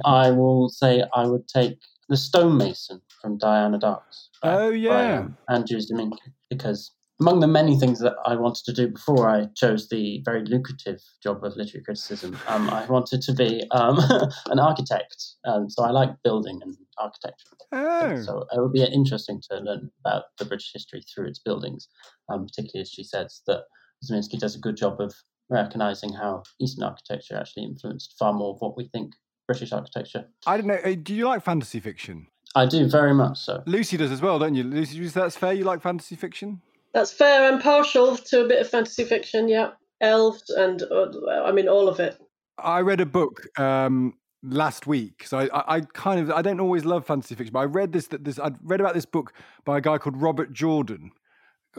[0.04, 4.30] I will say I would take The Stonemason from Diana Darke's.
[4.42, 5.20] Oh, yeah.
[5.20, 6.18] Um, Andrews Domingue
[6.50, 10.44] because among the many things that I wanted to do before I chose the very
[10.44, 13.98] lucrative job of literary criticism, um, I wanted to be um,
[14.50, 15.16] an architect.
[15.44, 17.56] Um, so I like building and architecture.
[17.70, 18.20] Oh.
[18.22, 21.86] So it would be interesting to learn about the British history through its buildings,
[22.28, 23.62] um, particularly as she says that
[24.04, 25.14] Ziminski does a good job of
[25.48, 29.12] recognizing how Eastern architecture actually influenced far more of what we think
[29.46, 30.24] British architecture.
[30.44, 30.74] I don't know.
[30.84, 32.26] uh, Do you like fantasy fiction?
[32.56, 33.62] I do very much so.
[33.66, 34.64] Lucy does as well, don't you?
[34.64, 35.52] Lucy, that's fair.
[35.52, 36.60] You like fantasy fiction?
[36.94, 37.50] That's fair.
[37.50, 39.48] I'm partial to a bit of fantasy fiction.
[39.48, 41.06] Yeah, elves and uh,
[41.44, 42.18] I mean all of it.
[42.58, 46.60] I read a book um, last week, so I, I, I kind of I don't
[46.60, 49.32] always love fantasy fiction, but I read this that this I read about this book
[49.64, 51.12] by a guy called Robert Jordan,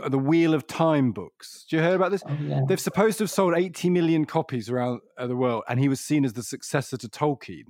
[0.02, 1.66] uh, the Wheel of Time books.
[1.70, 2.24] Do you hear about this?
[2.28, 2.62] Oh, yeah.
[2.68, 6.00] They've supposed to have sold 80 million copies around uh, the world, and he was
[6.00, 7.66] seen as the successor to Tolkien.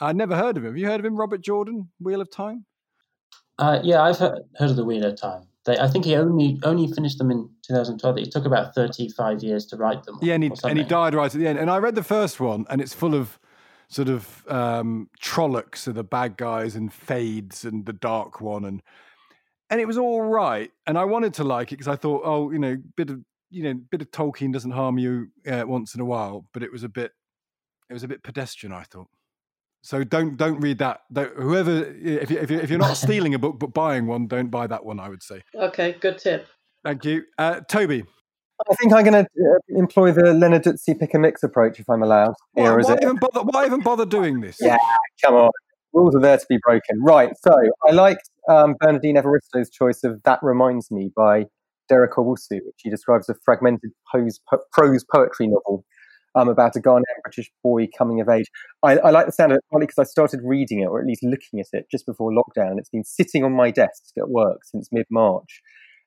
[0.00, 0.70] I'd never heard of him.
[0.70, 2.64] Have you heard of him, Robert Jordan, Wheel of Time?
[3.58, 5.46] Uh, yeah, I've heard, heard of the Wheel of Time.
[5.64, 8.18] They, I think he only only finished them in 2012.
[8.18, 10.18] It took about 35 years to write them.
[10.20, 11.58] Yeah, and he, and he died right at the end.
[11.58, 13.38] And I read the first one, and it's full of
[13.88, 18.82] sort of um, Trollocs are the bad guys, and Fades and the Dark One, and
[19.70, 20.70] and it was all right.
[20.86, 23.20] And I wanted to like it because I thought, oh, you know, bit of
[23.50, 26.46] you know, bit of Tolkien doesn't harm you uh, once in a while.
[26.52, 27.12] But it was a bit,
[27.88, 28.72] it was a bit pedestrian.
[28.72, 29.08] I thought.
[29.82, 31.00] So don't don't read that.
[31.12, 34.26] Don't, whoever, if you, if you if you're not stealing a book but buying one,
[34.28, 35.00] don't buy that one.
[35.00, 35.42] I would say.
[35.54, 36.46] Okay, good tip.
[36.84, 38.04] Thank you, uh, Toby.
[38.70, 41.90] I think I'm going to uh, employ the Leonard Lenarduzzi pick a mix approach if
[41.90, 42.34] I'm allowed.
[42.52, 43.02] Why, Here, is why it?
[43.02, 43.40] even bother?
[43.40, 44.58] Why even bother doing this?
[44.60, 44.78] Yeah,
[45.24, 45.50] come on.
[45.92, 47.02] Rules are there to be broken.
[47.02, 47.32] Right.
[47.42, 47.54] So
[47.86, 51.46] I liked um, Bernardine Evaristo's choice of That Reminds Me by
[51.88, 55.84] Derek Owusu, which he describes as a fragmented pose, po- prose poetry novel
[56.34, 58.46] um, about a Ghanaian British boy coming of age.
[58.82, 61.06] I, I like the sound of it partly because I started reading it, or at
[61.06, 62.78] least looking at it, just before lockdown.
[62.78, 65.62] It's been sitting on my desk at work since mid March.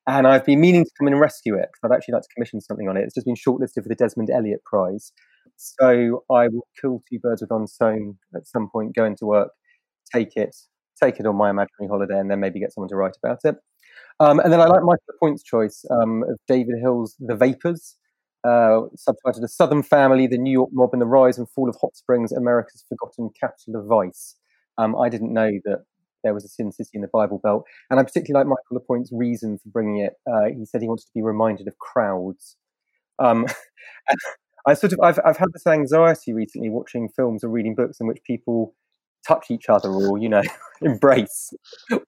[0.08, 2.28] And I've been meaning to come in and rescue it because I'd actually like to
[2.34, 3.02] commission something on it.
[3.02, 5.12] It's just been shortlisted for the Desmond Elliott Prize.
[5.56, 9.50] So I will kill two birds with one stone at some point, go into work,
[10.12, 10.54] take it,
[11.02, 13.56] take it on my imaginary holiday, and then maybe get someone to write about it.
[14.20, 17.96] Um, and then I like Michael Point's choice um, of David Hill's The Vapors,
[18.46, 21.76] uh, subtitled A Southern Family, The New York Mob, and the Rise and Fall of
[21.80, 24.36] Hot Springs, America's Forgotten Capital of Vice.
[24.78, 25.84] Um, I didn't know that
[26.22, 27.64] there was a Sin City in the Bible Belt.
[27.90, 30.14] And I particularly like Michael Lapointe's reason for bringing it.
[30.30, 32.56] Uh, he said he wanted to be reminded of crowds.
[33.18, 33.46] Um,
[34.66, 38.08] I sort of, I've, I've had this anxiety recently watching films or reading books in
[38.08, 38.74] which people
[39.26, 40.42] touch each other or, you know,
[40.82, 41.52] embrace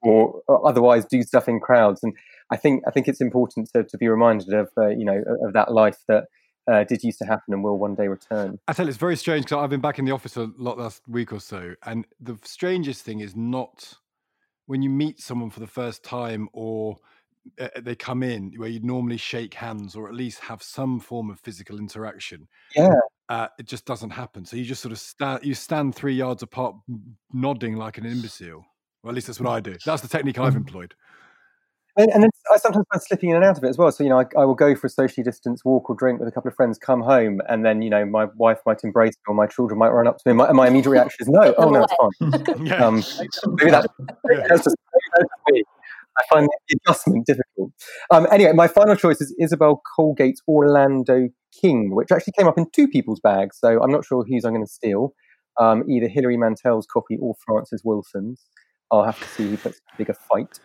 [0.01, 2.03] or, or otherwise do stuff in crowds.
[2.03, 2.13] And
[2.51, 5.53] I think, I think it's important to, to be reminded of, uh, you know, of
[5.53, 6.25] that life that
[6.69, 8.59] uh, did used to happen and will one day return.
[8.67, 10.77] I tell you, it's very strange because I've been back in the office a lot
[10.77, 13.93] last week or so, and the strangest thing is not
[14.67, 16.97] when you meet someone for the first time or
[17.59, 21.31] uh, they come in where you'd normally shake hands or at least have some form
[21.31, 22.47] of physical interaction.
[22.75, 22.89] Yeah.
[23.29, 24.45] Uh, it just doesn't happen.
[24.45, 26.75] So you just sort of stand, you stand three yards apart,
[27.33, 28.63] nodding like an imbecile.
[29.01, 29.75] Well, at least that's what I do.
[29.85, 30.93] That's the technique I've employed.
[31.99, 33.91] And, and then I sometimes find slipping in and out of it as well.
[33.91, 36.29] So, you know, I, I will go for a socially distanced walk or drink with
[36.29, 39.23] a couple of friends, come home, and then, you know, my wife might embrace me
[39.27, 40.33] or my children might run up to me.
[40.33, 42.65] My, my immediate reaction is, no, oh, no, it's fine.
[42.65, 42.79] Yeah.
[42.89, 43.03] Um,
[43.57, 43.87] maybe that's,
[44.23, 44.75] maybe that's just
[45.13, 45.63] that's just me.
[46.17, 47.71] I find the adjustment difficult.
[48.11, 51.27] Um, anyway, my final choice is Isabel Colegate's Orlando
[51.61, 53.57] King, which actually came up in two people's bags.
[53.59, 55.13] So I'm not sure whose I'm going to steal.
[55.59, 58.45] Um, either Hilary Mantel's copy or Frances Wilson's.
[58.91, 60.59] I'll have to see who puts a bigger fight.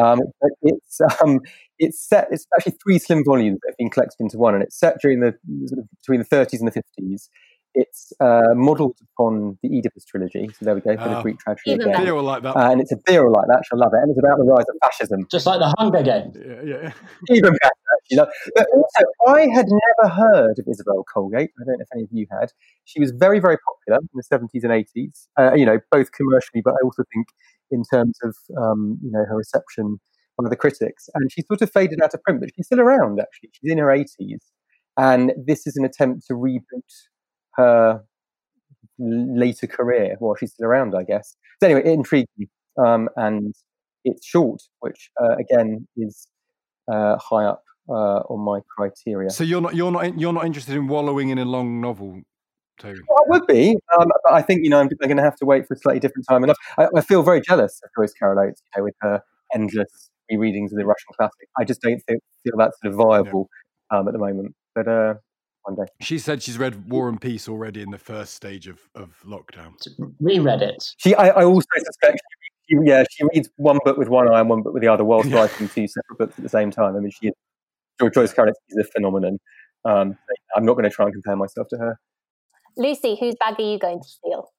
[0.00, 1.40] Um, but it's um,
[1.78, 2.28] it's set.
[2.30, 5.20] It's actually three slim volumes that have been collected into one, and it's set during
[5.20, 5.34] the
[5.66, 7.28] sort of between the 30s and the 50s.
[7.74, 10.48] It's uh, modelled upon the Oedipus trilogy.
[10.58, 11.22] So there we go for the Oh.
[11.22, 12.00] Greek tragedy Even again.
[12.06, 12.56] Thea will like that.
[12.56, 13.62] Uh, and it's a beer like that.
[13.68, 13.98] She'll love it.
[14.02, 15.26] And it's about the rise of fascism.
[15.30, 16.34] Just like the Hunger Games.
[16.44, 16.92] yeah, yeah.
[17.36, 18.16] Even better, actually.
[18.16, 21.50] Look, But also, I had never heard of Isabel Colegate.
[21.60, 22.50] I don't know if any of you had.
[22.86, 26.62] She was very, very popular in the 70s and 80s, uh, you know, both commercially,
[26.64, 27.28] but I also think
[27.70, 29.98] in terms of, um, you know, her reception
[30.38, 31.08] by the critics.
[31.14, 33.50] And she sort of faded out of print, but she's still around, actually.
[33.52, 34.38] She's in her 80s.
[34.96, 36.62] And this is an attempt to reboot
[37.54, 38.02] her
[38.98, 41.36] later career while she's still around, I guess.
[41.60, 42.48] So anyway, it intrigued me.
[42.84, 43.54] Um, and
[44.04, 46.28] it's short, which, uh, again, is
[46.90, 49.30] uh, high up uh, on my criteria.
[49.30, 52.20] So you're not you're not you're not interested in wallowing in a long novel,
[52.78, 53.00] Toby?
[53.08, 55.36] Well, I would be, um, but I think you know I'm, I'm going to have
[55.36, 56.42] to wait for a slightly different time.
[56.42, 59.22] And I, I feel very jealous of Joyce Carol Oates, you know, with her
[59.54, 61.48] endless rereadings of the Russian classic.
[61.58, 63.48] I just don't feel, feel that's sort of viable
[63.90, 63.98] yeah.
[63.98, 64.54] um, at the moment.
[64.74, 65.14] But uh,
[65.62, 65.90] one day.
[66.00, 69.74] She said she's read War and Peace already in the first stage of, of lockdown.
[70.20, 70.84] Reread it.
[70.98, 72.20] She, I, I also suspect
[72.68, 75.04] she, yeah, she reads one book with one eye and one book with the other
[75.04, 75.36] whilst yeah.
[75.36, 76.96] writing two separate books at the same time.
[76.96, 77.34] I mean, she is,
[78.12, 79.38] Joyce Carol is a phenomenon.
[79.84, 80.16] Um,
[80.54, 81.98] I'm not going to try and compare myself to her.
[82.78, 84.50] Lucy, whose bag are you going to steal?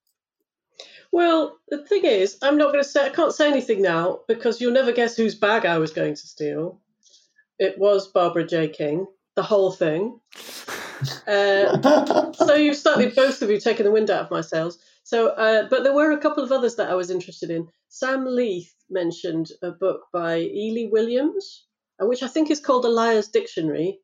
[1.12, 4.62] Well, the thing is, I'm not going to say, I can't say anything now because
[4.62, 6.79] you'll never guess whose bag I was going to steal.
[7.58, 8.69] It was Barbara J.
[8.69, 10.19] King, the whole thing.
[11.27, 14.77] Uh, so you've slightly, both of you, taken the wind out of my sails.
[15.03, 17.67] So, uh, but there were a couple of others that I was interested in.
[17.88, 21.65] Sam Leith mentioned a book by Eley Williams,
[22.01, 23.99] uh, which I think is called The Liar's Dictionary,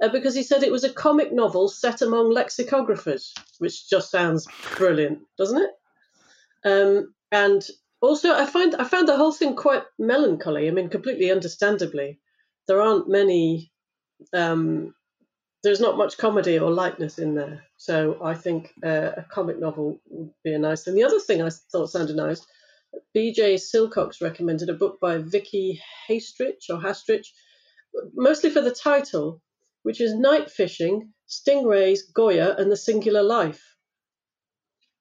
[0.00, 4.46] uh, because he said it was a comic novel set among lexicographers, which just sounds
[4.76, 5.70] brilliant, doesn't it?
[6.64, 7.66] Um, and
[8.00, 10.68] also, I find I found the whole thing quite melancholy.
[10.68, 12.20] I mean, completely understandably,
[12.66, 13.70] there aren't many.
[14.32, 14.94] Um,
[15.62, 20.00] there's not much comedy or lightness in there, so I think uh, a comic novel
[20.08, 20.94] would be a nice thing.
[20.94, 22.44] The other thing I thought sounded nice,
[23.14, 23.56] B.J.
[23.56, 27.28] Silcox recommended a book by Vicki Hastrich or Hastrich,
[28.14, 29.41] mostly for the title,
[29.82, 33.62] which is Night Fishing, Stingrays, Goya, and the Singular Life.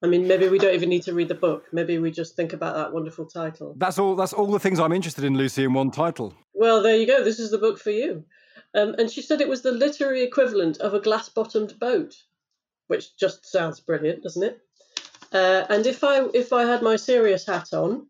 [0.03, 1.65] I mean, maybe we don't even need to read the book.
[1.71, 3.75] Maybe we just think about that wonderful title.
[3.77, 4.15] That's all.
[4.15, 6.33] That's all the things I'm interested in, Lucy, in one title.
[6.53, 7.23] Well, there you go.
[7.23, 8.25] This is the book for you.
[8.73, 12.15] Um, and she said it was the literary equivalent of a glass-bottomed boat,
[12.87, 14.59] which just sounds brilliant, doesn't it?
[15.31, 18.07] Uh, and if I if I had my serious hat on,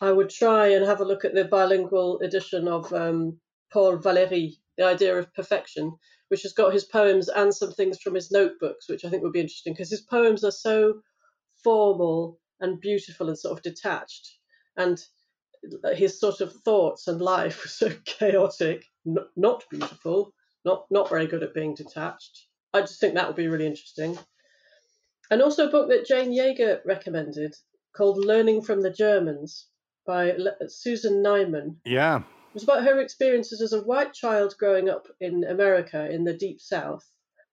[0.00, 3.38] I would try and have a look at the bilingual edition of um,
[3.72, 5.92] Paul Valéry, The Idea of Perfection,
[6.28, 9.32] which has got his poems and some things from his notebooks, which I think would
[9.32, 11.00] be interesting because his poems are so
[11.62, 14.38] formal and beautiful and sort of detached.
[14.76, 15.02] And
[15.84, 20.32] uh, his sort of thoughts and life were so chaotic, n- not beautiful,
[20.64, 22.46] not not very good at being detached.
[22.72, 24.18] I just think that would be really interesting.
[25.30, 27.54] And also a book that Jane Yager recommended
[27.96, 29.68] called Learning from the Germans
[30.06, 30.36] by
[30.68, 31.76] Susan Neiman.
[31.84, 32.22] Yeah.
[32.54, 36.32] It was about her experiences as a white child growing up in America in the
[36.32, 37.04] deep south,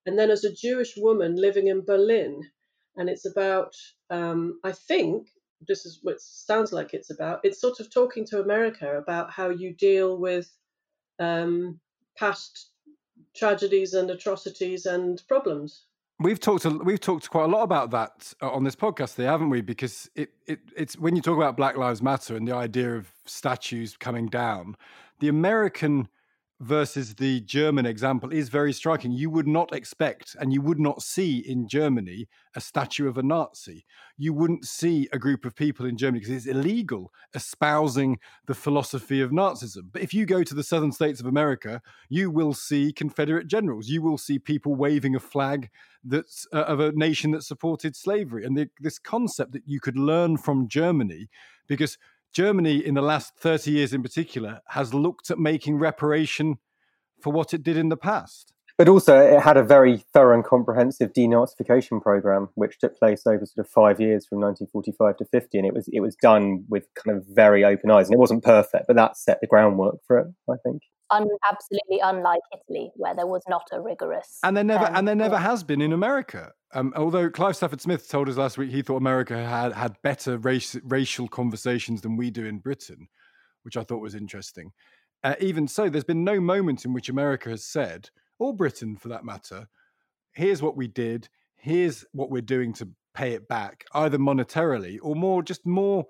[0.06, 2.44] and then as a Jewish woman living in Berlin
[2.98, 3.76] and it's about
[4.10, 5.30] um, I think
[5.68, 7.40] this is what sounds like it's about.
[7.44, 10.50] It's sort of talking to America about how you deal with
[11.20, 11.80] um,
[12.18, 12.72] past
[13.36, 15.86] tragedies and atrocities and problems.
[16.22, 19.50] We've talked we've talked quite a lot about that uh, on this podcast, there, haven't
[19.50, 19.62] we?
[19.62, 23.08] Because it, it it's when you talk about Black Lives Matter and the idea of
[23.26, 24.78] statues coming down,
[25.20, 26.10] the American
[26.62, 29.12] versus the German example is very striking.
[29.12, 33.24] You would not expect, and you would not see in Germany, a statue of a
[33.24, 33.84] Nazi.
[34.16, 39.22] You wouldn't see a group of people in Germany because it's illegal espousing the philosophy
[39.22, 39.92] of Nazism.
[39.92, 43.90] But if you go to the southern states of America, you will see Confederate generals.
[43.90, 45.70] You will see people waving a flag
[46.04, 48.46] that's uh, of a nation that supported slavery.
[48.46, 51.28] And the, this concept that you could learn from Germany,
[51.68, 51.98] because
[52.34, 56.58] Germany, in the last 30 years in particular, has looked at making reparation
[57.20, 58.54] for what it did in the past.
[58.82, 63.46] But also, it had a very thorough and comprehensive denazification program, which took place over
[63.46, 66.88] sort of five years from 1945 to 50, and it was it was done with
[66.96, 68.08] kind of very open eyes.
[68.08, 72.00] And it wasn't perfect, but that set the groundwork for it, I think un, absolutely
[72.02, 74.40] unlike Italy, where there was not a rigorous.
[74.42, 76.52] And there never um, and there never has been in America.
[76.74, 80.40] Um, although Clive Stafford Smith told us last week he thought America had had better
[80.40, 83.10] race, racial conversations than we do in Britain,
[83.62, 84.72] which I thought was interesting.
[85.24, 88.10] Uh, even so, there's been no moment in which America has said,
[88.42, 89.68] or Britain for that matter,
[90.34, 95.16] here's what we did, here's what we're doing to pay it back, either monetarily or
[95.16, 96.06] more, just more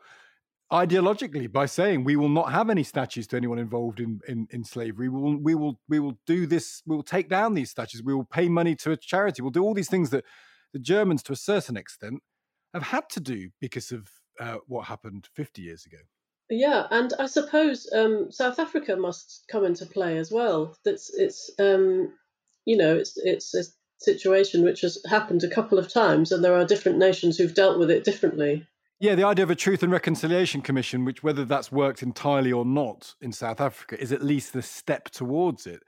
[0.72, 4.64] ideologically by saying we will not have any statues to anyone involved in, in, in
[4.64, 5.10] slavery.
[5.10, 6.82] We will we will we will do this.
[6.86, 8.02] We will take down these statues.
[8.02, 9.42] We will pay money to a charity.
[9.42, 10.24] We'll do all these things that
[10.72, 12.22] the Germans, to a certain extent,
[12.74, 15.98] have had to do because of uh, what happened 50 years ago.
[16.50, 20.76] Yeah, and I suppose um, South Africa must come into play as well.
[20.84, 22.14] That's it's um,
[22.66, 23.64] you know it's it's a
[23.98, 27.80] situation which has happened a couple of times, and there are different nations who've dealt
[27.80, 28.66] with it differently.
[29.00, 32.66] Yeah, the idea of a Truth and Reconciliation Commission, which whether that's worked entirely or
[32.66, 35.82] not in South Africa, is at least the step towards it.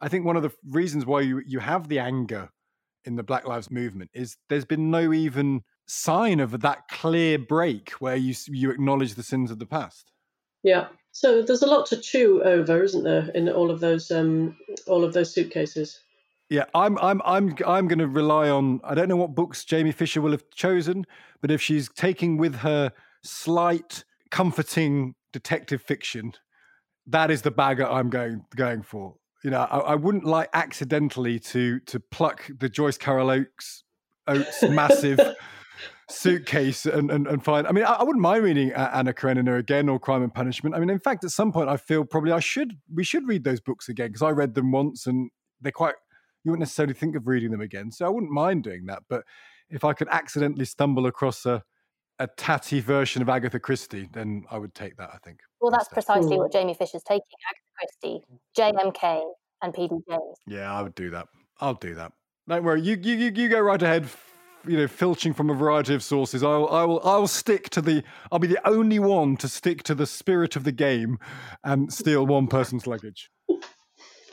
[0.00, 2.50] I think one of the reasons why you, you have the anger
[3.04, 7.90] in the Black Lives Movement is there's been no even sign of that clear break
[7.98, 10.12] where you you acknowledge the sins of the past.
[10.62, 14.56] Yeah, So there's a lot to chew over, isn't there, in all of those um,
[14.86, 16.00] all of those suitcases?
[16.52, 18.82] Yeah, I'm I'm I'm I'm going to rely on.
[18.84, 21.06] I don't know what books Jamie Fisher will have chosen,
[21.40, 22.92] but if she's taking with her
[23.22, 26.34] slight, comforting detective fiction,
[27.06, 29.14] that is the bag I'm going going for.
[29.42, 33.84] You know, I, I wouldn't like accidentally to to pluck the Joyce Carol Oates
[34.28, 35.20] Oates massive
[36.10, 37.66] suitcase and, and, and find.
[37.66, 40.76] I mean, I, I, wouldn't mind reading Anna Karenina again or Crime and Punishment.
[40.76, 43.42] I mean, in fact, at some point, I feel probably I should we should read
[43.42, 45.30] those books again because I read them once and
[45.62, 45.94] they're quite.
[46.44, 49.02] You wouldn't necessarily think of reading them again, so I wouldn't mind doing that.
[49.08, 49.24] But
[49.70, 51.62] if I could accidentally stumble across a
[52.18, 55.10] a tatty version of Agatha Christie, then I would take that.
[55.12, 55.40] I think.
[55.60, 58.24] Well, that's precisely what Jamie Fisher's taking: Agatha Christie,
[58.54, 58.92] J.M.
[58.92, 59.32] Cain,
[59.62, 59.96] and P.D.
[60.08, 60.36] James.
[60.46, 61.26] Yeah, I would do that.
[61.60, 62.12] I'll do that.
[62.48, 62.82] Don't worry.
[62.82, 64.08] You you you go right ahead
[64.66, 66.42] you know filching from a variety of sources.
[66.42, 68.02] I will, I will, I will stick to the.
[68.30, 71.18] I'll be the only one to stick to the spirit of the game
[71.64, 73.30] and steal one person's luggage.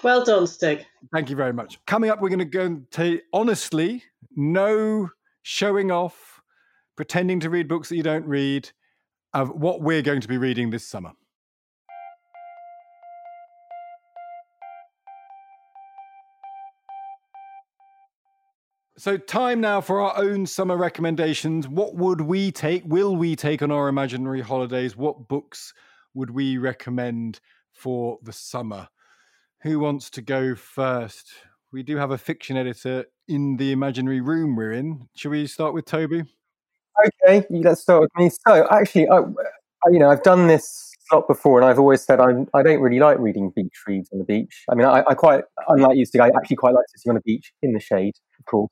[0.01, 0.85] Well done, Stig.
[1.13, 1.83] Thank you very much.
[1.85, 4.03] Coming up, we're going to go take honestly,
[4.35, 5.09] no
[5.41, 6.41] showing off,
[6.95, 8.69] pretending to read books that you don't read,
[9.33, 11.11] of what we're going to be reading this summer.
[18.97, 21.67] So, time now for our own summer recommendations.
[21.67, 22.83] What would we take?
[22.85, 24.95] Will we take on our imaginary holidays?
[24.95, 25.73] What books
[26.13, 27.39] would we recommend
[27.71, 28.89] for the summer?
[29.63, 31.31] Who wants to go first?
[31.71, 35.07] We do have a fiction editor in the imaginary room we're in.
[35.15, 36.23] Shall we start with Toby?
[37.25, 38.29] Okay, let's start with me.
[38.47, 39.19] So, actually, I,
[39.91, 42.99] you know, I've done this slot before, and I've always said I'm, I don't really
[42.99, 44.63] like reading beach reads on the beach.
[44.71, 47.21] I mean, I, I quite, unlike you, Stig, I actually quite like sitting on a
[47.21, 48.71] beach in the shade, of course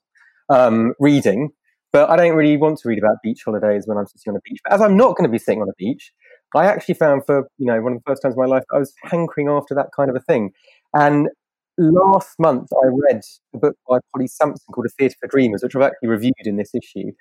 [0.49, 1.49] um, reading,
[1.91, 4.41] but I don't really want to read about beach holidays when I'm sitting on a
[4.43, 4.59] beach.
[4.63, 6.11] But as I'm not going to be sitting on a beach,
[6.55, 8.77] I actually found for you know one of the first times in my life I
[8.79, 10.51] was hankering after that kind of a thing.
[10.93, 11.27] And
[11.77, 13.21] last month I read
[13.53, 16.57] a book by Polly Samson called A Theatre for Dreamers, which I've actually reviewed in
[16.57, 17.11] this issue.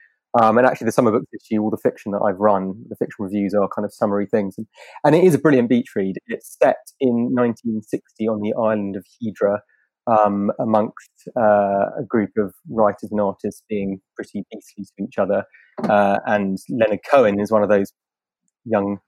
[0.40, 3.24] Um, and actually, the summer books issue, all the fiction that I've run, the fiction
[3.24, 4.56] reviews are kind of summary things.
[4.58, 4.66] And,
[5.04, 6.16] and it is a brilliant beach read.
[6.26, 9.62] It's set in 1960 on the island of Hydra,
[10.06, 15.44] um, amongst uh, a group of writers and artists being pretty beastly to each other.
[15.84, 17.92] Uh, and Leonard Cohen is one of those
[18.64, 18.98] young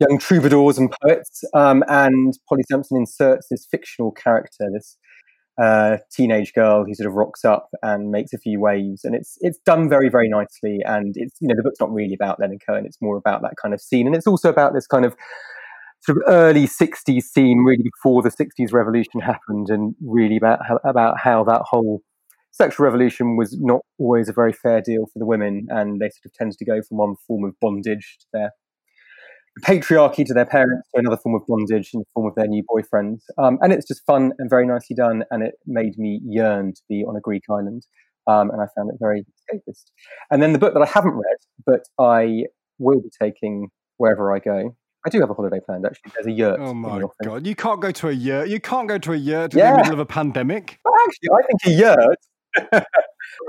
[0.00, 1.42] young troubadours and poets.
[1.54, 4.96] Um, and Polly Samson inserts this fictional character, this
[5.62, 9.36] uh, teenage girl who sort of rocks up and makes a few waves, and it's
[9.40, 10.80] it's done very very nicely.
[10.84, 13.54] And it's you know the book's not really about Leonard Cohen; it's more about that
[13.60, 15.14] kind of scene, and it's also about this kind of
[16.02, 20.78] sort of early 60s scene, really before the 60s revolution happened, and really about how,
[20.84, 22.02] about how that whole
[22.50, 26.26] sexual revolution was not always a very fair deal for the women, and they sort
[26.26, 28.50] of tended to go from one form of bondage to their
[29.62, 32.62] patriarchy to their parents to another form of bondage in the form of their new
[32.64, 33.20] boyfriends.
[33.38, 36.82] Um, and it's just fun and very nicely done, and it made me yearn to
[36.88, 37.86] be on a Greek island.
[38.26, 39.84] Um, and I found it very escapist.
[40.30, 41.36] And then the book that I haven't read,
[41.66, 42.44] but I
[42.78, 44.74] will be taking wherever I go,
[45.06, 45.84] I do have a holiday planned.
[45.84, 46.60] Actually, there's a yurt.
[46.60, 47.46] Oh my god!
[47.46, 48.48] You can't go to a yurt.
[48.48, 49.68] You can't go to a yurt yeah.
[49.68, 50.80] in the middle of a pandemic.
[50.84, 52.18] Well, actually, I think a yurt.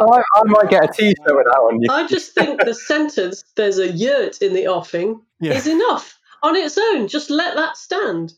[0.02, 1.80] I, I, might get a T-shirt with that one.
[1.92, 5.54] I just think the sentence "there's a yurt in the offing" yeah.
[5.54, 7.08] is enough on its own.
[7.08, 8.34] Just let that stand.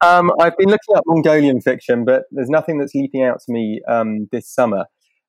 [0.00, 3.80] Um, I've been looking up Mongolian fiction, but there's nothing that's leaping out to me
[3.88, 4.84] um, this summer.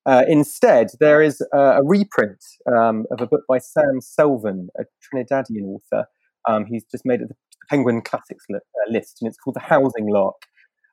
[0.06, 4.84] Uh, instead, there is uh, a reprint um, of a book by Sam Selvon, a
[5.04, 6.06] Trinidadian author,
[6.48, 7.36] um, he's just made it the
[7.70, 10.42] Penguin Classics li- uh, list, and it's called The Housing Lark.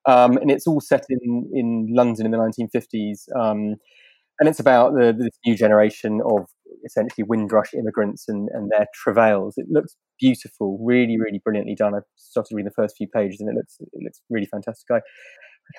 [0.06, 3.28] Um, and it's all set in, in London in the 1950s.
[3.36, 3.76] Um,
[4.38, 6.46] and it's about the, this new generation of
[6.84, 9.54] essentially Windrush immigrants and, and their travails.
[9.56, 11.94] It looks beautiful, really, really brilliantly done.
[11.94, 14.86] I started reading the first few pages, and it looks it looks really fantastic.
[14.90, 15.00] I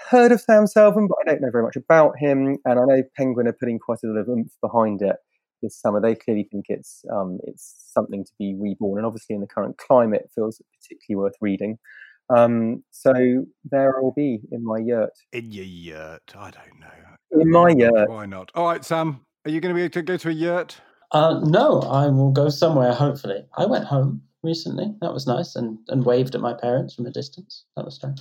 [0.09, 2.57] heard of Sam Selvon, but I don't know very much about him.
[2.65, 5.15] And I know Penguin are putting quite a lot of oomph behind it
[5.61, 6.01] this summer.
[6.01, 9.77] They clearly think it's um, it's something to be reborn, and obviously in the current
[9.77, 11.77] climate, it feels particularly worth reading.
[12.35, 13.13] Um, so
[13.63, 15.13] there I will be in my yurt.
[15.31, 17.41] In your yurt, I don't know.
[17.41, 18.09] In my yurt.
[18.09, 18.51] Why not?
[18.53, 19.21] All right, Sam.
[19.47, 20.75] Are you going to be able to go to a yurt?
[21.13, 22.93] Uh, no, I will go somewhere.
[22.93, 24.93] Hopefully, I went home recently.
[24.99, 27.63] That was nice, and and waved at my parents from a distance.
[27.77, 28.19] That was strange.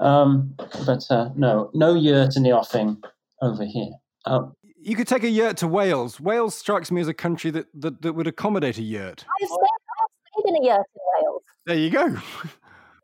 [0.00, 0.54] Um,
[0.86, 3.02] but uh, no, no yurt in the offing
[3.42, 3.90] over here.
[4.24, 6.18] Um, you could take a yurt to Wales.
[6.18, 9.26] Wales strikes me as a country that, that, that would accommodate a yurt.
[9.42, 11.42] I've stayed, I've stayed in a yurt in Wales.
[11.66, 12.16] There you go.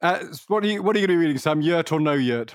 [0.03, 1.61] Uh, what are you What are you going to be reading, Sam?
[1.61, 2.55] Yurt or no yurt?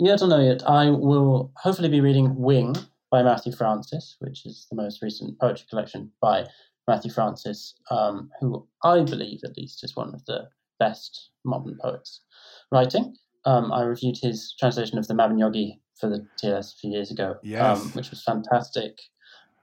[0.00, 0.64] Yurt or no yurt?
[0.64, 2.74] I will hopefully be reading Wing
[3.10, 6.46] by Matthew Francis, which is the most recent poetry collection by
[6.86, 10.48] Matthew Francis, um, who I believe at least is one of the
[10.78, 12.22] best modern poets
[12.72, 13.16] writing.
[13.44, 17.30] Um, I reviewed his translation of the Mabinogi for the TLS a few years ago,
[17.30, 17.80] um, yes.
[17.80, 18.98] um, which was fantastic.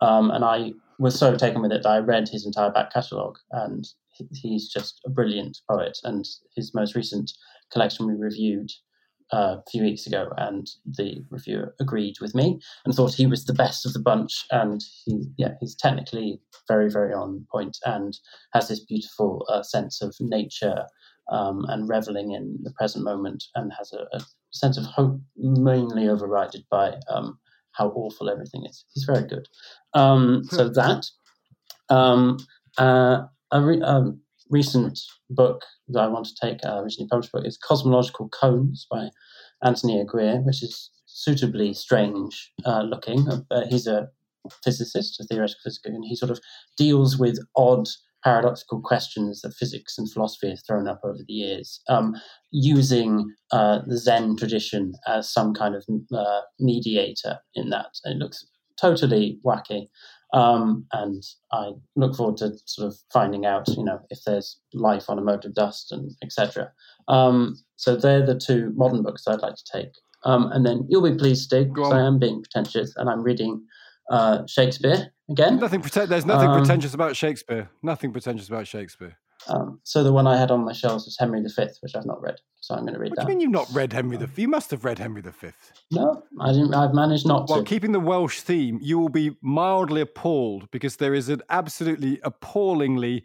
[0.02, 3.38] Um, and I was so taken with it that I read his entire back catalogue,
[3.52, 3.88] and
[4.32, 5.98] he's just a brilliant poet.
[6.04, 6.26] And
[6.56, 7.32] his most recent
[7.72, 8.72] collection we reviewed
[9.34, 13.46] uh, a few weeks ago, and the reviewer agreed with me and thought he was
[13.46, 14.46] the best of the bunch.
[14.52, 18.18] And he, yeah, he's technically very, very on point and
[18.54, 20.86] has this beautiful uh, sense of nature
[21.32, 24.22] um, and reveling in the present moment, and has a, a
[24.52, 27.40] sense of hope mainly overridden by um,
[27.72, 28.86] how awful everything is.
[28.94, 29.48] He's very good.
[29.94, 31.06] Um, so that
[31.90, 32.38] um,
[32.78, 33.24] uh,
[33.54, 34.14] re- a,
[34.50, 39.10] recent book that I want to take, a recently published book, is Cosmological Koans by
[39.64, 43.28] Anthony Aguirre, which is suitably strange uh, looking.
[43.52, 44.10] Uh, he's a
[44.64, 46.40] physicist, a theoretical physicist, and he sort of
[46.78, 47.88] deals with odd
[48.24, 52.16] paradoxical questions that physics and philosophy has thrown up over the years, um,
[52.52, 57.92] using uh, the Zen tradition as some kind of uh, mediator in that.
[58.04, 58.44] It looks
[58.82, 59.88] totally wacky.
[60.36, 61.24] Um, and
[61.54, 65.22] I look forward to sort of finding out, you know, if there's life on a
[65.22, 66.72] mote of dust and etc.
[67.08, 69.94] Um, so they're the two modern books I'd like to take.
[70.26, 73.64] Um, and then you'll be pleased, Stig, because I am being pretentious and I'm reading
[74.10, 75.58] uh, Shakespeare again.
[75.60, 77.70] Nothing prete- There's nothing um, pretentious about Shakespeare.
[77.82, 79.18] Nothing pretentious about Shakespeare.
[79.48, 82.22] Um, so the one I had on my shelves was Henry V, which I've not
[82.22, 82.36] read.
[82.62, 83.22] So I'm going to read what that.
[83.24, 84.42] What do you mean you've not read Henry V?
[84.42, 85.32] You must have read Henry V.
[85.92, 86.74] No, I didn't.
[86.74, 87.66] I've managed not While to.
[87.66, 93.24] keeping the Welsh theme, you will be mildly appalled because there is an absolutely appallingly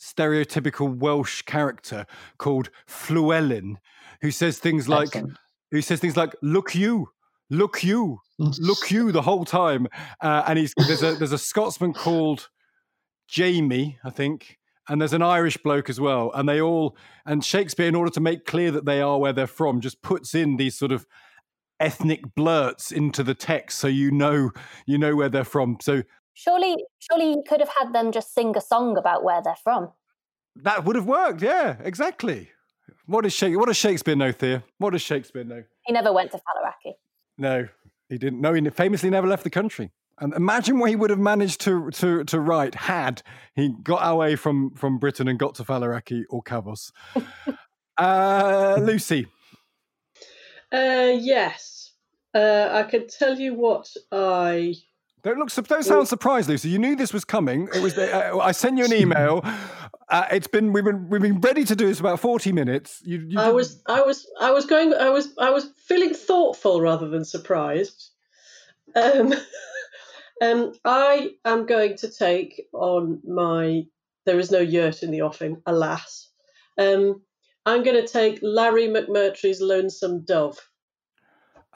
[0.00, 2.06] stereotypical Welsh character
[2.38, 2.70] called
[3.08, 3.78] Llewellyn,
[4.22, 5.38] who says things like, Excellent.
[5.70, 7.10] who says things like, "Look you,
[7.50, 9.86] look you, look you," the whole time.
[10.20, 12.48] Uh, and he's there's a there's a Scotsman called
[13.28, 14.58] Jamie, I think,
[14.90, 18.20] and there's an Irish bloke as well, and they all and Shakespeare, in order to
[18.20, 21.06] make clear that they are where they're from, just puts in these sort of
[21.78, 24.50] ethnic blurts into the text, so you know
[24.86, 25.78] you know where they're from.
[25.80, 26.02] So
[26.34, 29.92] surely, surely you could have had them just sing a song about where they're from.
[30.56, 31.40] That would have worked.
[31.40, 32.50] Yeah, exactly.
[33.06, 33.58] What does Shakespeare?
[33.60, 34.64] What does Shakespeare know, Thea?
[34.78, 35.62] What does Shakespeare know?
[35.86, 36.94] He never went to Faliraki.
[37.38, 37.68] No,
[38.08, 38.40] he didn't.
[38.40, 39.92] No, he famously never left the country.
[40.20, 43.22] And imagine what he would have managed to to to write had
[43.54, 46.92] he got away from from Britain and got to Faliraki or Kavos.
[47.96, 49.26] uh, Lucy.
[50.70, 51.92] Uh, yes,
[52.34, 54.74] uh, I could tell you what I.
[55.22, 55.52] Don't look.
[55.52, 56.68] Don't sound surprised, Lucy.
[56.68, 57.68] You knew this was coming.
[57.74, 57.96] It was.
[57.96, 59.40] Uh, I sent you an email.
[60.08, 60.72] Uh, it's been.
[60.72, 61.08] We've been.
[61.08, 63.02] We've been ready to do this about forty minutes.
[63.04, 63.82] You, you I was.
[63.86, 64.26] I was.
[64.40, 64.92] I was going.
[64.94, 65.34] I was.
[65.38, 68.10] I was feeling thoughtful rather than surprised.
[68.94, 69.32] Um.
[70.40, 73.84] Um, I am going to take on my.
[74.26, 76.30] There is no yurt in the offing, alas.
[76.78, 77.22] Um,
[77.66, 80.58] I'm going to take Larry McMurtry's Lonesome Dove.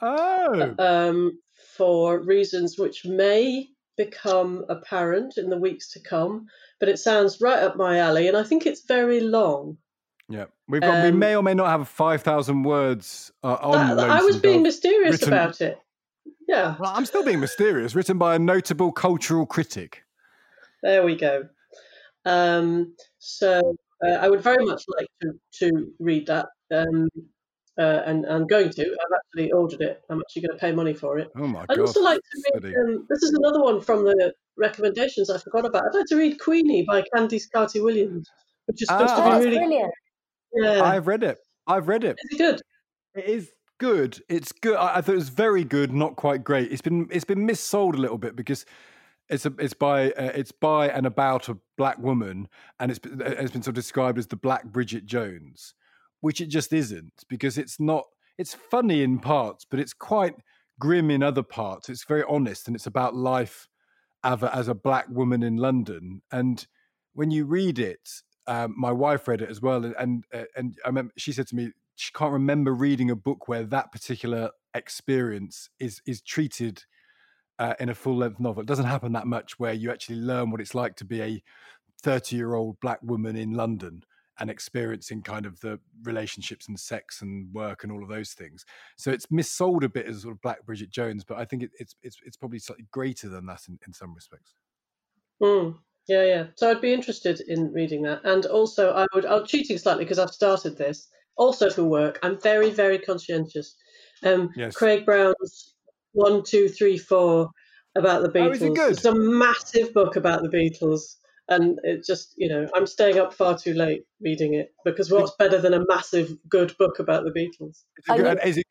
[0.01, 0.75] Oh.
[0.79, 1.39] Um,
[1.77, 6.47] for reasons which may become apparent in the weeks to come,
[6.79, 9.77] but it sounds right up my alley, and I think it's very long.
[10.27, 10.97] Yeah, we've got.
[10.97, 13.97] Um, we may or may not have five thousand words uh, on.
[13.97, 15.79] That, I was being mysterious written, about it.
[16.47, 16.75] Yeah.
[16.79, 17.95] Well, I'm still being mysterious.
[17.95, 20.03] Written by a notable cultural critic.
[20.83, 21.43] There we go.
[22.25, 23.75] Um, so
[24.05, 26.47] uh, I would very much like to, to read that.
[26.73, 27.09] Um,
[27.77, 28.81] uh, and I'm going to.
[28.81, 30.01] I've actually ordered it.
[30.09, 31.29] I'm actually going to pay money for it.
[31.35, 31.73] Oh my I'd god!
[31.73, 32.75] I'd also like to read.
[32.75, 35.83] Um, this is another one from the recommendations I forgot about.
[35.85, 38.29] I'd like to read Queenie by Candice Carty Williams,
[38.67, 39.93] which is supposed ah, to be really brilliant.
[40.53, 41.37] Yeah, I've read it.
[41.67, 42.17] I've read it.
[42.23, 42.61] Is it good?
[43.15, 44.21] It is good.
[44.29, 44.75] It's good.
[44.75, 46.71] I, I thought it was very good, not quite great.
[46.71, 48.65] It's been it's been missold a little bit because
[49.29, 52.47] it's a, it's by uh, it's by and about a black woman,
[52.79, 55.73] and it's it's been sort of described as the Black Bridget Jones,
[56.21, 58.05] which it just isn't because it's not.
[58.37, 60.35] It's funny in parts, but it's quite
[60.77, 61.89] grim in other parts.
[61.89, 63.67] It's very honest, and it's about life
[64.23, 66.21] as a, as a black woman in London.
[66.31, 66.65] And
[67.13, 68.09] when you read it,
[68.45, 71.47] um, my wife read it as well, and and, uh, and I remember she said
[71.47, 76.83] to me, she can't remember reading a book where that particular experience is is treated
[77.59, 78.61] uh, in a full length novel.
[78.61, 81.43] It doesn't happen that much where you actually learn what it's like to be a
[82.03, 84.03] 30 year old black woman in London
[84.39, 88.65] and experiencing kind of the relationships and sex and work and all of those things.
[88.97, 91.71] So it's missold a bit as sort of Black Bridget Jones, but I think it,
[91.79, 94.53] it's it's it's probably slightly greater than that in, in some respects.
[95.41, 95.77] Mm,
[96.07, 96.43] yeah, yeah.
[96.55, 99.25] So I'd be interested in reading that, and also I would.
[99.25, 101.07] I'm cheating slightly because I've started this
[101.37, 102.19] also for work.
[102.23, 103.75] I'm very, very conscientious.
[104.23, 104.75] Um, yes.
[104.75, 105.73] Craig Brown's
[106.13, 107.49] one, two, three, four
[107.95, 108.61] about the Beatles.
[108.61, 108.91] Oh, good?
[108.91, 111.15] It's a massive book about the Beatles.
[111.47, 115.35] and it just you know I'm staying up far too late reading it because what's
[115.37, 117.83] better than a massive good book about the Beatles?
[117.97, 118.39] Is it good?
[118.43, 118.65] Is it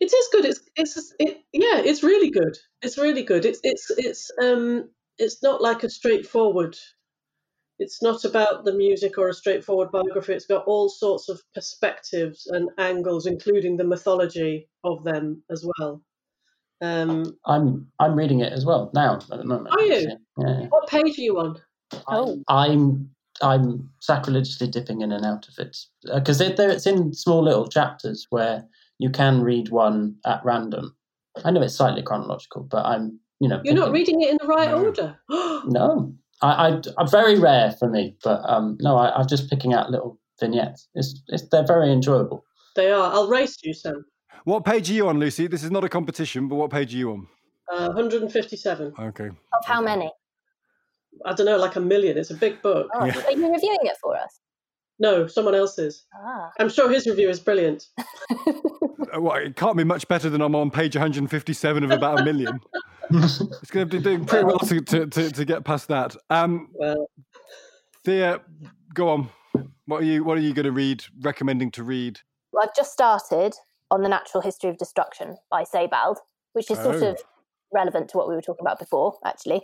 [0.00, 0.44] It is good.
[0.46, 2.56] It's it's it, yeah, it's really good.
[2.82, 3.44] It's really good.
[3.44, 6.76] It's it's it's um it's not like a straightforward.
[7.80, 10.34] It's not about the music or a straightforward biography.
[10.34, 16.02] It's got all sorts of perspectives and angles, including the mythology of them as well.
[16.82, 19.74] Um, I'm I'm reading it as well now at the moment.
[19.74, 20.10] Are you?
[20.38, 20.66] Yeah.
[20.68, 21.58] what page are you on?
[22.06, 22.42] Oh.
[22.48, 23.10] I'm
[23.42, 25.76] I'm sacrilegiously dipping in and out of it
[26.14, 28.62] because they there it's in small little chapters where
[28.98, 30.94] you can read one at random.
[31.44, 34.46] I know it's slightly chronological, but I'm you know You're not reading it in the
[34.46, 34.84] right No.
[34.84, 35.18] order.
[35.66, 39.72] No, I, I I'm very rare for me, but um no, I, I'm just picking
[39.74, 40.88] out little vignettes.
[40.94, 42.44] It's, it's they're very enjoyable.
[42.76, 43.12] they are.
[43.12, 44.04] I'll race you, Sam.
[44.44, 45.46] What page are you on, Lucy?
[45.48, 47.26] This is not a competition, but what page are you on?
[47.70, 48.94] Uh, 157.
[48.98, 49.26] Okay.
[49.28, 50.10] Of how many?
[51.26, 52.16] I don't know, like a million.
[52.16, 52.88] It's a big book.
[52.94, 53.20] Oh, Yeah.
[53.26, 54.40] Are you reviewing it for us?
[55.00, 56.04] No, someone else's.
[56.14, 56.52] Ah.
[56.60, 57.88] I'm sure his review is brilliant.
[59.12, 62.24] Uh, Well, it can't be much better than I'm on page 157 of about a
[62.24, 62.60] million.
[63.10, 66.14] it's going to be doing pretty well to, to, to, to get past that.
[66.28, 67.10] Um, Well,
[68.04, 68.40] Thea,
[68.94, 69.28] go on.
[69.86, 71.02] What are you What are you going to read?
[71.22, 72.20] Recommending to read?
[72.52, 73.54] Well, I've just started
[73.90, 76.18] on the natural history of destruction by Sebald,
[76.52, 77.08] which is sort Oh.
[77.10, 77.18] of
[77.72, 79.62] relevant to what we were talking about before, actually.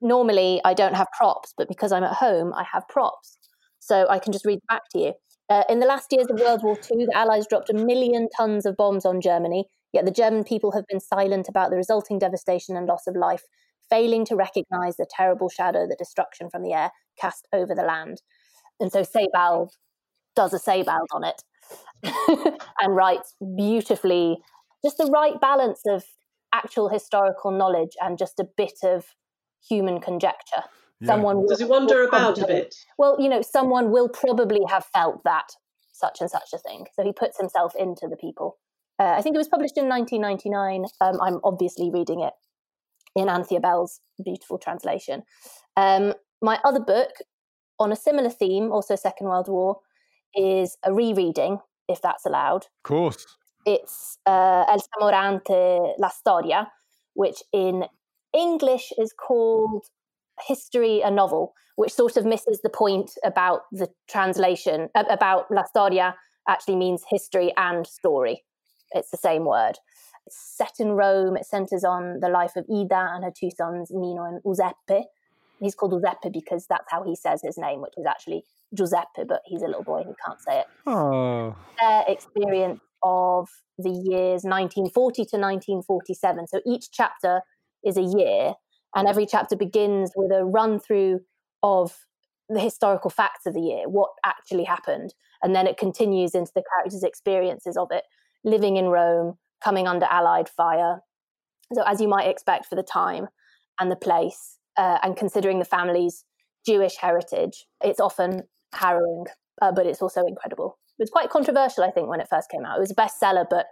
[0.00, 3.36] Normally, I don't have props, but because I'm at home, I have props.
[3.80, 5.12] So I can just read back to you.
[5.48, 8.64] Uh, in the last years of World War II, the Allies dropped a million tons
[8.64, 12.76] of bombs on Germany, yet the German people have been silent about the resulting devastation
[12.76, 13.42] and loss of life,
[13.88, 18.22] failing to recognize the terrible shadow that destruction from the air cast over the land.
[18.78, 19.72] And so Sebald
[20.36, 21.42] does a Sebald on it
[22.80, 24.38] and writes beautifully,
[24.84, 26.04] just the right balance of
[26.52, 29.06] actual historical knowledge and just a bit of
[29.68, 30.64] human conjecture.
[31.00, 31.06] Yeah.
[31.06, 32.74] Someone does he will- wander will about a bit?
[32.98, 35.50] Well, you know, someone will probably have felt that
[35.92, 36.86] such and such a thing.
[36.94, 38.58] So he puts himself into the people.
[38.98, 40.84] Uh, I think it was published in 1999.
[41.00, 42.34] Um, I'm obviously reading it
[43.16, 45.22] in Anthea Bell's beautiful translation.
[45.76, 47.10] Um, my other book
[47.78, 49.78] on a similar theme, also Second World War,
[50.34, 52.66] is a rereading, if that's allowed.
[52.66, 53.26] Of course.
[53.66, 56.70] It's uh, Elsa Morante La Storia,
[57.14, 57.84] which in
[58.34, 59.84] English is called
[60.46, 66.14] History, a Novel, which sort of misses the point about the translation, about La Storia
[66.48, 68.44] actually means history and story.
[68.92, 69.78] It's the same word.
[70.26, 71.36] It's set in Rome.
[71.36, 75.06] It centers on the life of Ida and her two sons, Nino and Giuseppe.
[75.60, 79.42] He's called Giuseppe because that's how he says his name, which is actually Giuseppe, but
[79.46, 85.24] he's a little boy who can't say it Oh, their experience of the years 1940
[85.24, 86.46] to 1947.
[86.46, 87.40] So each chapter
[87.84, 88.54] is a year,
[88.94, 91.20] and every chapter begins with a run through
[91.62, 92.06] of
[92.48, 95.14] the historical facts of the year, what actually happened.
[95.42, 98.04] And then it continues into the characters' experiences of it,
[98.44, 101.00] living in Rome, coming under Allied fire.
[101.72, 103.28] So, as you might expect for the time
[103.78, 106.24] and the place, uh, and considering the family's
[106.66, 108.42] Jewish heritage, it's often
[108.74, 109.26] harrowing,
[109.62, 110.78] uh, but it's also incredible.
[110.98, 112.76] It was quite controversial, I think, when it first came out.
[112.76, 113.66] It was a bestseller, but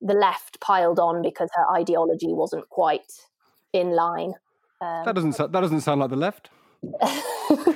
[0.00, 3.10] the left piled on because her ideology wasn't quite
[3.72, 4.34] in line.
[4.80, 6.50] Um, that doesn't sound, that doesn't sound like the left.
[7.00, 7.74] oh,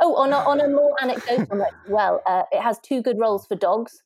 [0.00, 3.46] on a, on a more anecdotal note as well, uh, it has two good roles
[3.46, 4.02] for dogs.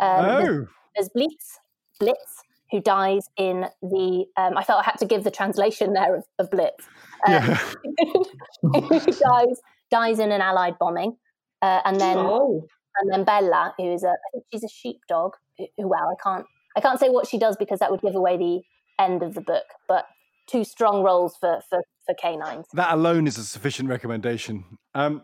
[0.00, 0.66] Um, there's, oh,
[0.96, 1.58] there's Blitz,
[2.00, 4.24] Blitz, who dies in the.
[4.36, 6.84] Um, I felt I had to give the translation there of, of Blitz.
[7.26, 7.58] Um, yeah.
[8.62, 9.60] who dies
[9.90, 11.16] dies in an Allied bombing,
[11.62, 12.66] uh, and then Oh,
[13.00, 15.32] and then Bella, who is a I think she's a sheepdog.
[15.56, 18.14] Who, who- well, I can't I can't say what she does because that would give
[18.14, 18.60] away the
[19.02, 19.64] end of the book.
[19.88, 20.06] But
[20.50, 22.66] two strong roles for for for canines.
[22.72, 24.64] That alone is a sufficient recommendation.
[24.94, 25.22] Um,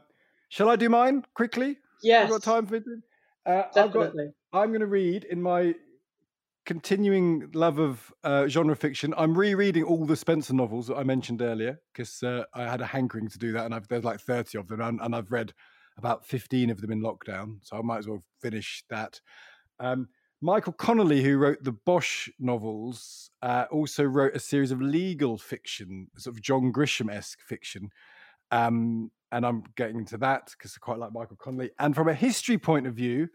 [0.48, 1.78] shall I do mine quickly?
[2.02, 2.84] yes, You got time for it?
[3.46, 4.28] Uh, I've got, definitely.
[4.52, 5.74] I'm going to read in my
[6.66, 9.12] continuing love of uh, genre fiction.
[9.16, 12.86] I'm rereading all the Spenser novels that I mentioned earlier because uh, I had a
[12.86, 15.52] hankering to do that, and I've, there's like 30 of them, and, and I've read
[15.98, 19.20] about 15 of them in lockdown, so I might as well finish that.
[19.78, 20.08] Um,
[20.44, 26.08] Michael Connelly, who wrote the Bosch novels, uh, also wrote a series of legal fiction,
[26.18, 27.88] sort of John Grisham esque fiction.
[28.50, 31.70] Um, and I'm getting into that because I quite like Michael Connelly.
[31.78, 33.30] And from a history point of view,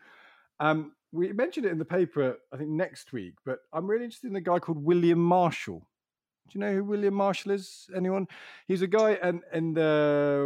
[0.59, 4.29] um, we mentioned it in the paper, I think next week, but I'm really interested
[4.29, 5.87] in a guy called William Marshal.
[6.47, 7.87] Do you know who William Marshal is?
[7.95, 8.27] Anyone?
[8.67, 9.75] He's a guy, and and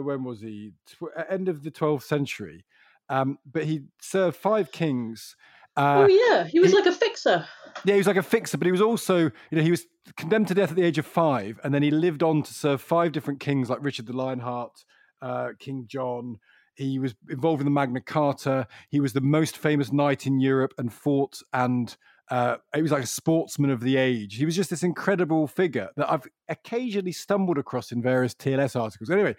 [0.05, 0.71] when was he?
[0.87, 2.63] Tw- uh, end of the 12th century.
[3.09, 5.35] Um, but he served five kings.
[5.75, 7.45] Uh, oh yeah, he was he- like a fixer.
[7.85, 10.47] Yeah, he was like a fixer, but he was also, you know, he was condemned
[10.49, 13.11] to death at the age of five, and then he lived on to serve five
[13.11, 14.85] different kings, like Richard the Lionheart,
[15.21, 16.37] uh, King John.
[16.75, 18.67] He was involved in the Magna Carta.
[18.89, 21.95] He was the most famous knight in Europe and fought and
[22.31, 24.35] uh, he was like a sportsman of the age.
[24.35, 29.09] He was just this incredible figure that I've occasionally stumbled across in various TLS articles.
[29.09, 29.35] Anyway,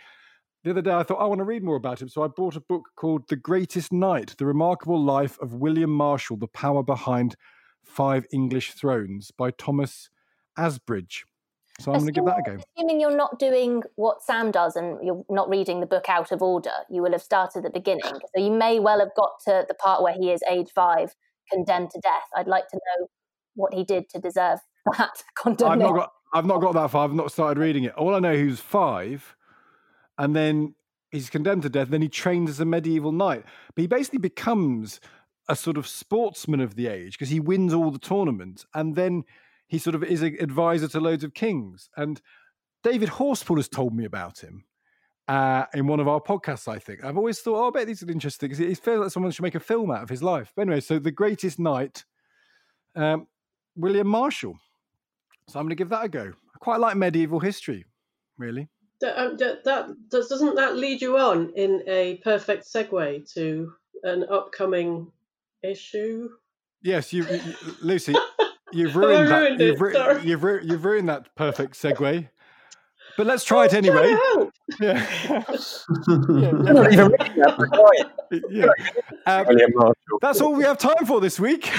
[0.65, 2.57] the other day I thought I want to read more about him, so I bought
[2.57, 7.37] a book called The Greatest Knight: The Remarkable Life of William Marshal, The Power Behind
[7.85, 10.09] Five English Thrones by Thomas
[10.59, 11.25] Asbridge.
[11.81, 12.59] So I'm going to give that a go.
[12.77, 16.41] Assuming you're not doing what Sam does and you're not reading the book out of
[16.41, 18.13] order, you will have started at the beginning.
[18.35, 21.15] So you may well have got to the part where he is age five,
[21.53, 22.29] condemned to death.
[22.37, 23.09] I'd like to know
[23.55, 24.61] what he did to deserve
[24.99, 25.83] that condemnation.
[25.83, 27.05] I've not got, I've not got that far.
[27.05, 27.95] I've not started reading it.
[27.95, 29.35] All I know, was five,
[30.19, 30.75] and then
[31.11, 31.89] he's condemned to death.
[31.89, 33.45] Then he trains as a medieval knight.
[33.75, 35.01] But he basically becomes
[35.49, 39.25] a sort of sportsman of the age because he wins all the tournaments, and then
[39.67, 41.89] he sort of is an advisor to loads of kings.
[41.97, 42.21] And
[42.83, 44.65] David Horspool has told me about him
[45.29, 47.05] uh, in one of our podcasts, I think.
[47.05, 49.43] I've always thought, oh, I bet this is interesting because it feels like someone should
[49.43, 50.53] make a film out of his life.
[50.55, 52.05] But anyway, so The Greatest Knight,
[52.95, 53.27] um,
[53.77, 54.59] William Marshal.
[55.49, 56.33] So I'm going to give that a go.
[56.55, 57.85] I quite like medieval history,
[58.39, 58.69] really.
[59.05, 63.71] That, um, that, that, doesn't that lead you on in a perfect segue to
[64.03, 65.13] an upcoming
[65.63, 66.31] issue?
[66.81, 67.41] Yes, you, you
[67.83, 68.15] Lucy.
[68.73, 69.61] You've ruined that.
[69.61, 72.29] You've, ru- you've, ru- you've, ruined that perfect segue.
[73.17, 74.17] But let's try it anyway.
[74.81, 75.07] Yeah.
[78.51, 78.69] yeah.
[79.27, 79.47] Um,
[80.21, 81.71] that's all we have time for this week.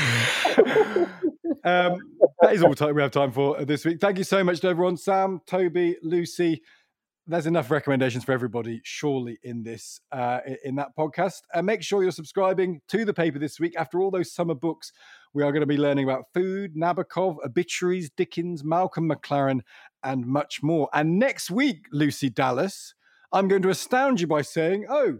[1.65, 1.97] um,
[2.41, 3.99] that is all time we have time for this week.
[3.99, 4.95] Thank you so much to everyone.
[4.95, 6.61] Sam, Toby, Lucy,
[7.27, 11.41] there's enough recommendations for everybody, surely, in this uh, in that podcast.
[11.53, 13.75] And make sure you're subscribing to the paper this week.
[13.77, 14.91] After all those summer books,
[15.33, 19.61] we are going to be learning about food, Nabokov, obituaries, Dickens, Malcolm McLaren,
[20.03, 20.87] and much more.
[20.93, 22.93] And next week, Lucy Dallas,
[23.31, 25.19] I'm going to astound you by saying, "Oh,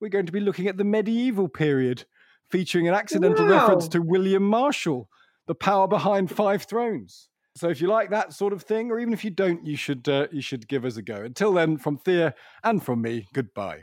[0.00, 2.04] we're going to be looking at the medieval period,
[2.50, 3.52] featuring an accidental wow.
[3.52, 5.08] reference to William Marshal,
[5.46, 9.12] the power behind Five Thrones." So if you like that sort of thing, or even
[9.12, 11.16] if you don't, you should uh, you should give us a go.
[11.16, 13.82] Until then, from Thea and from me, goodbye.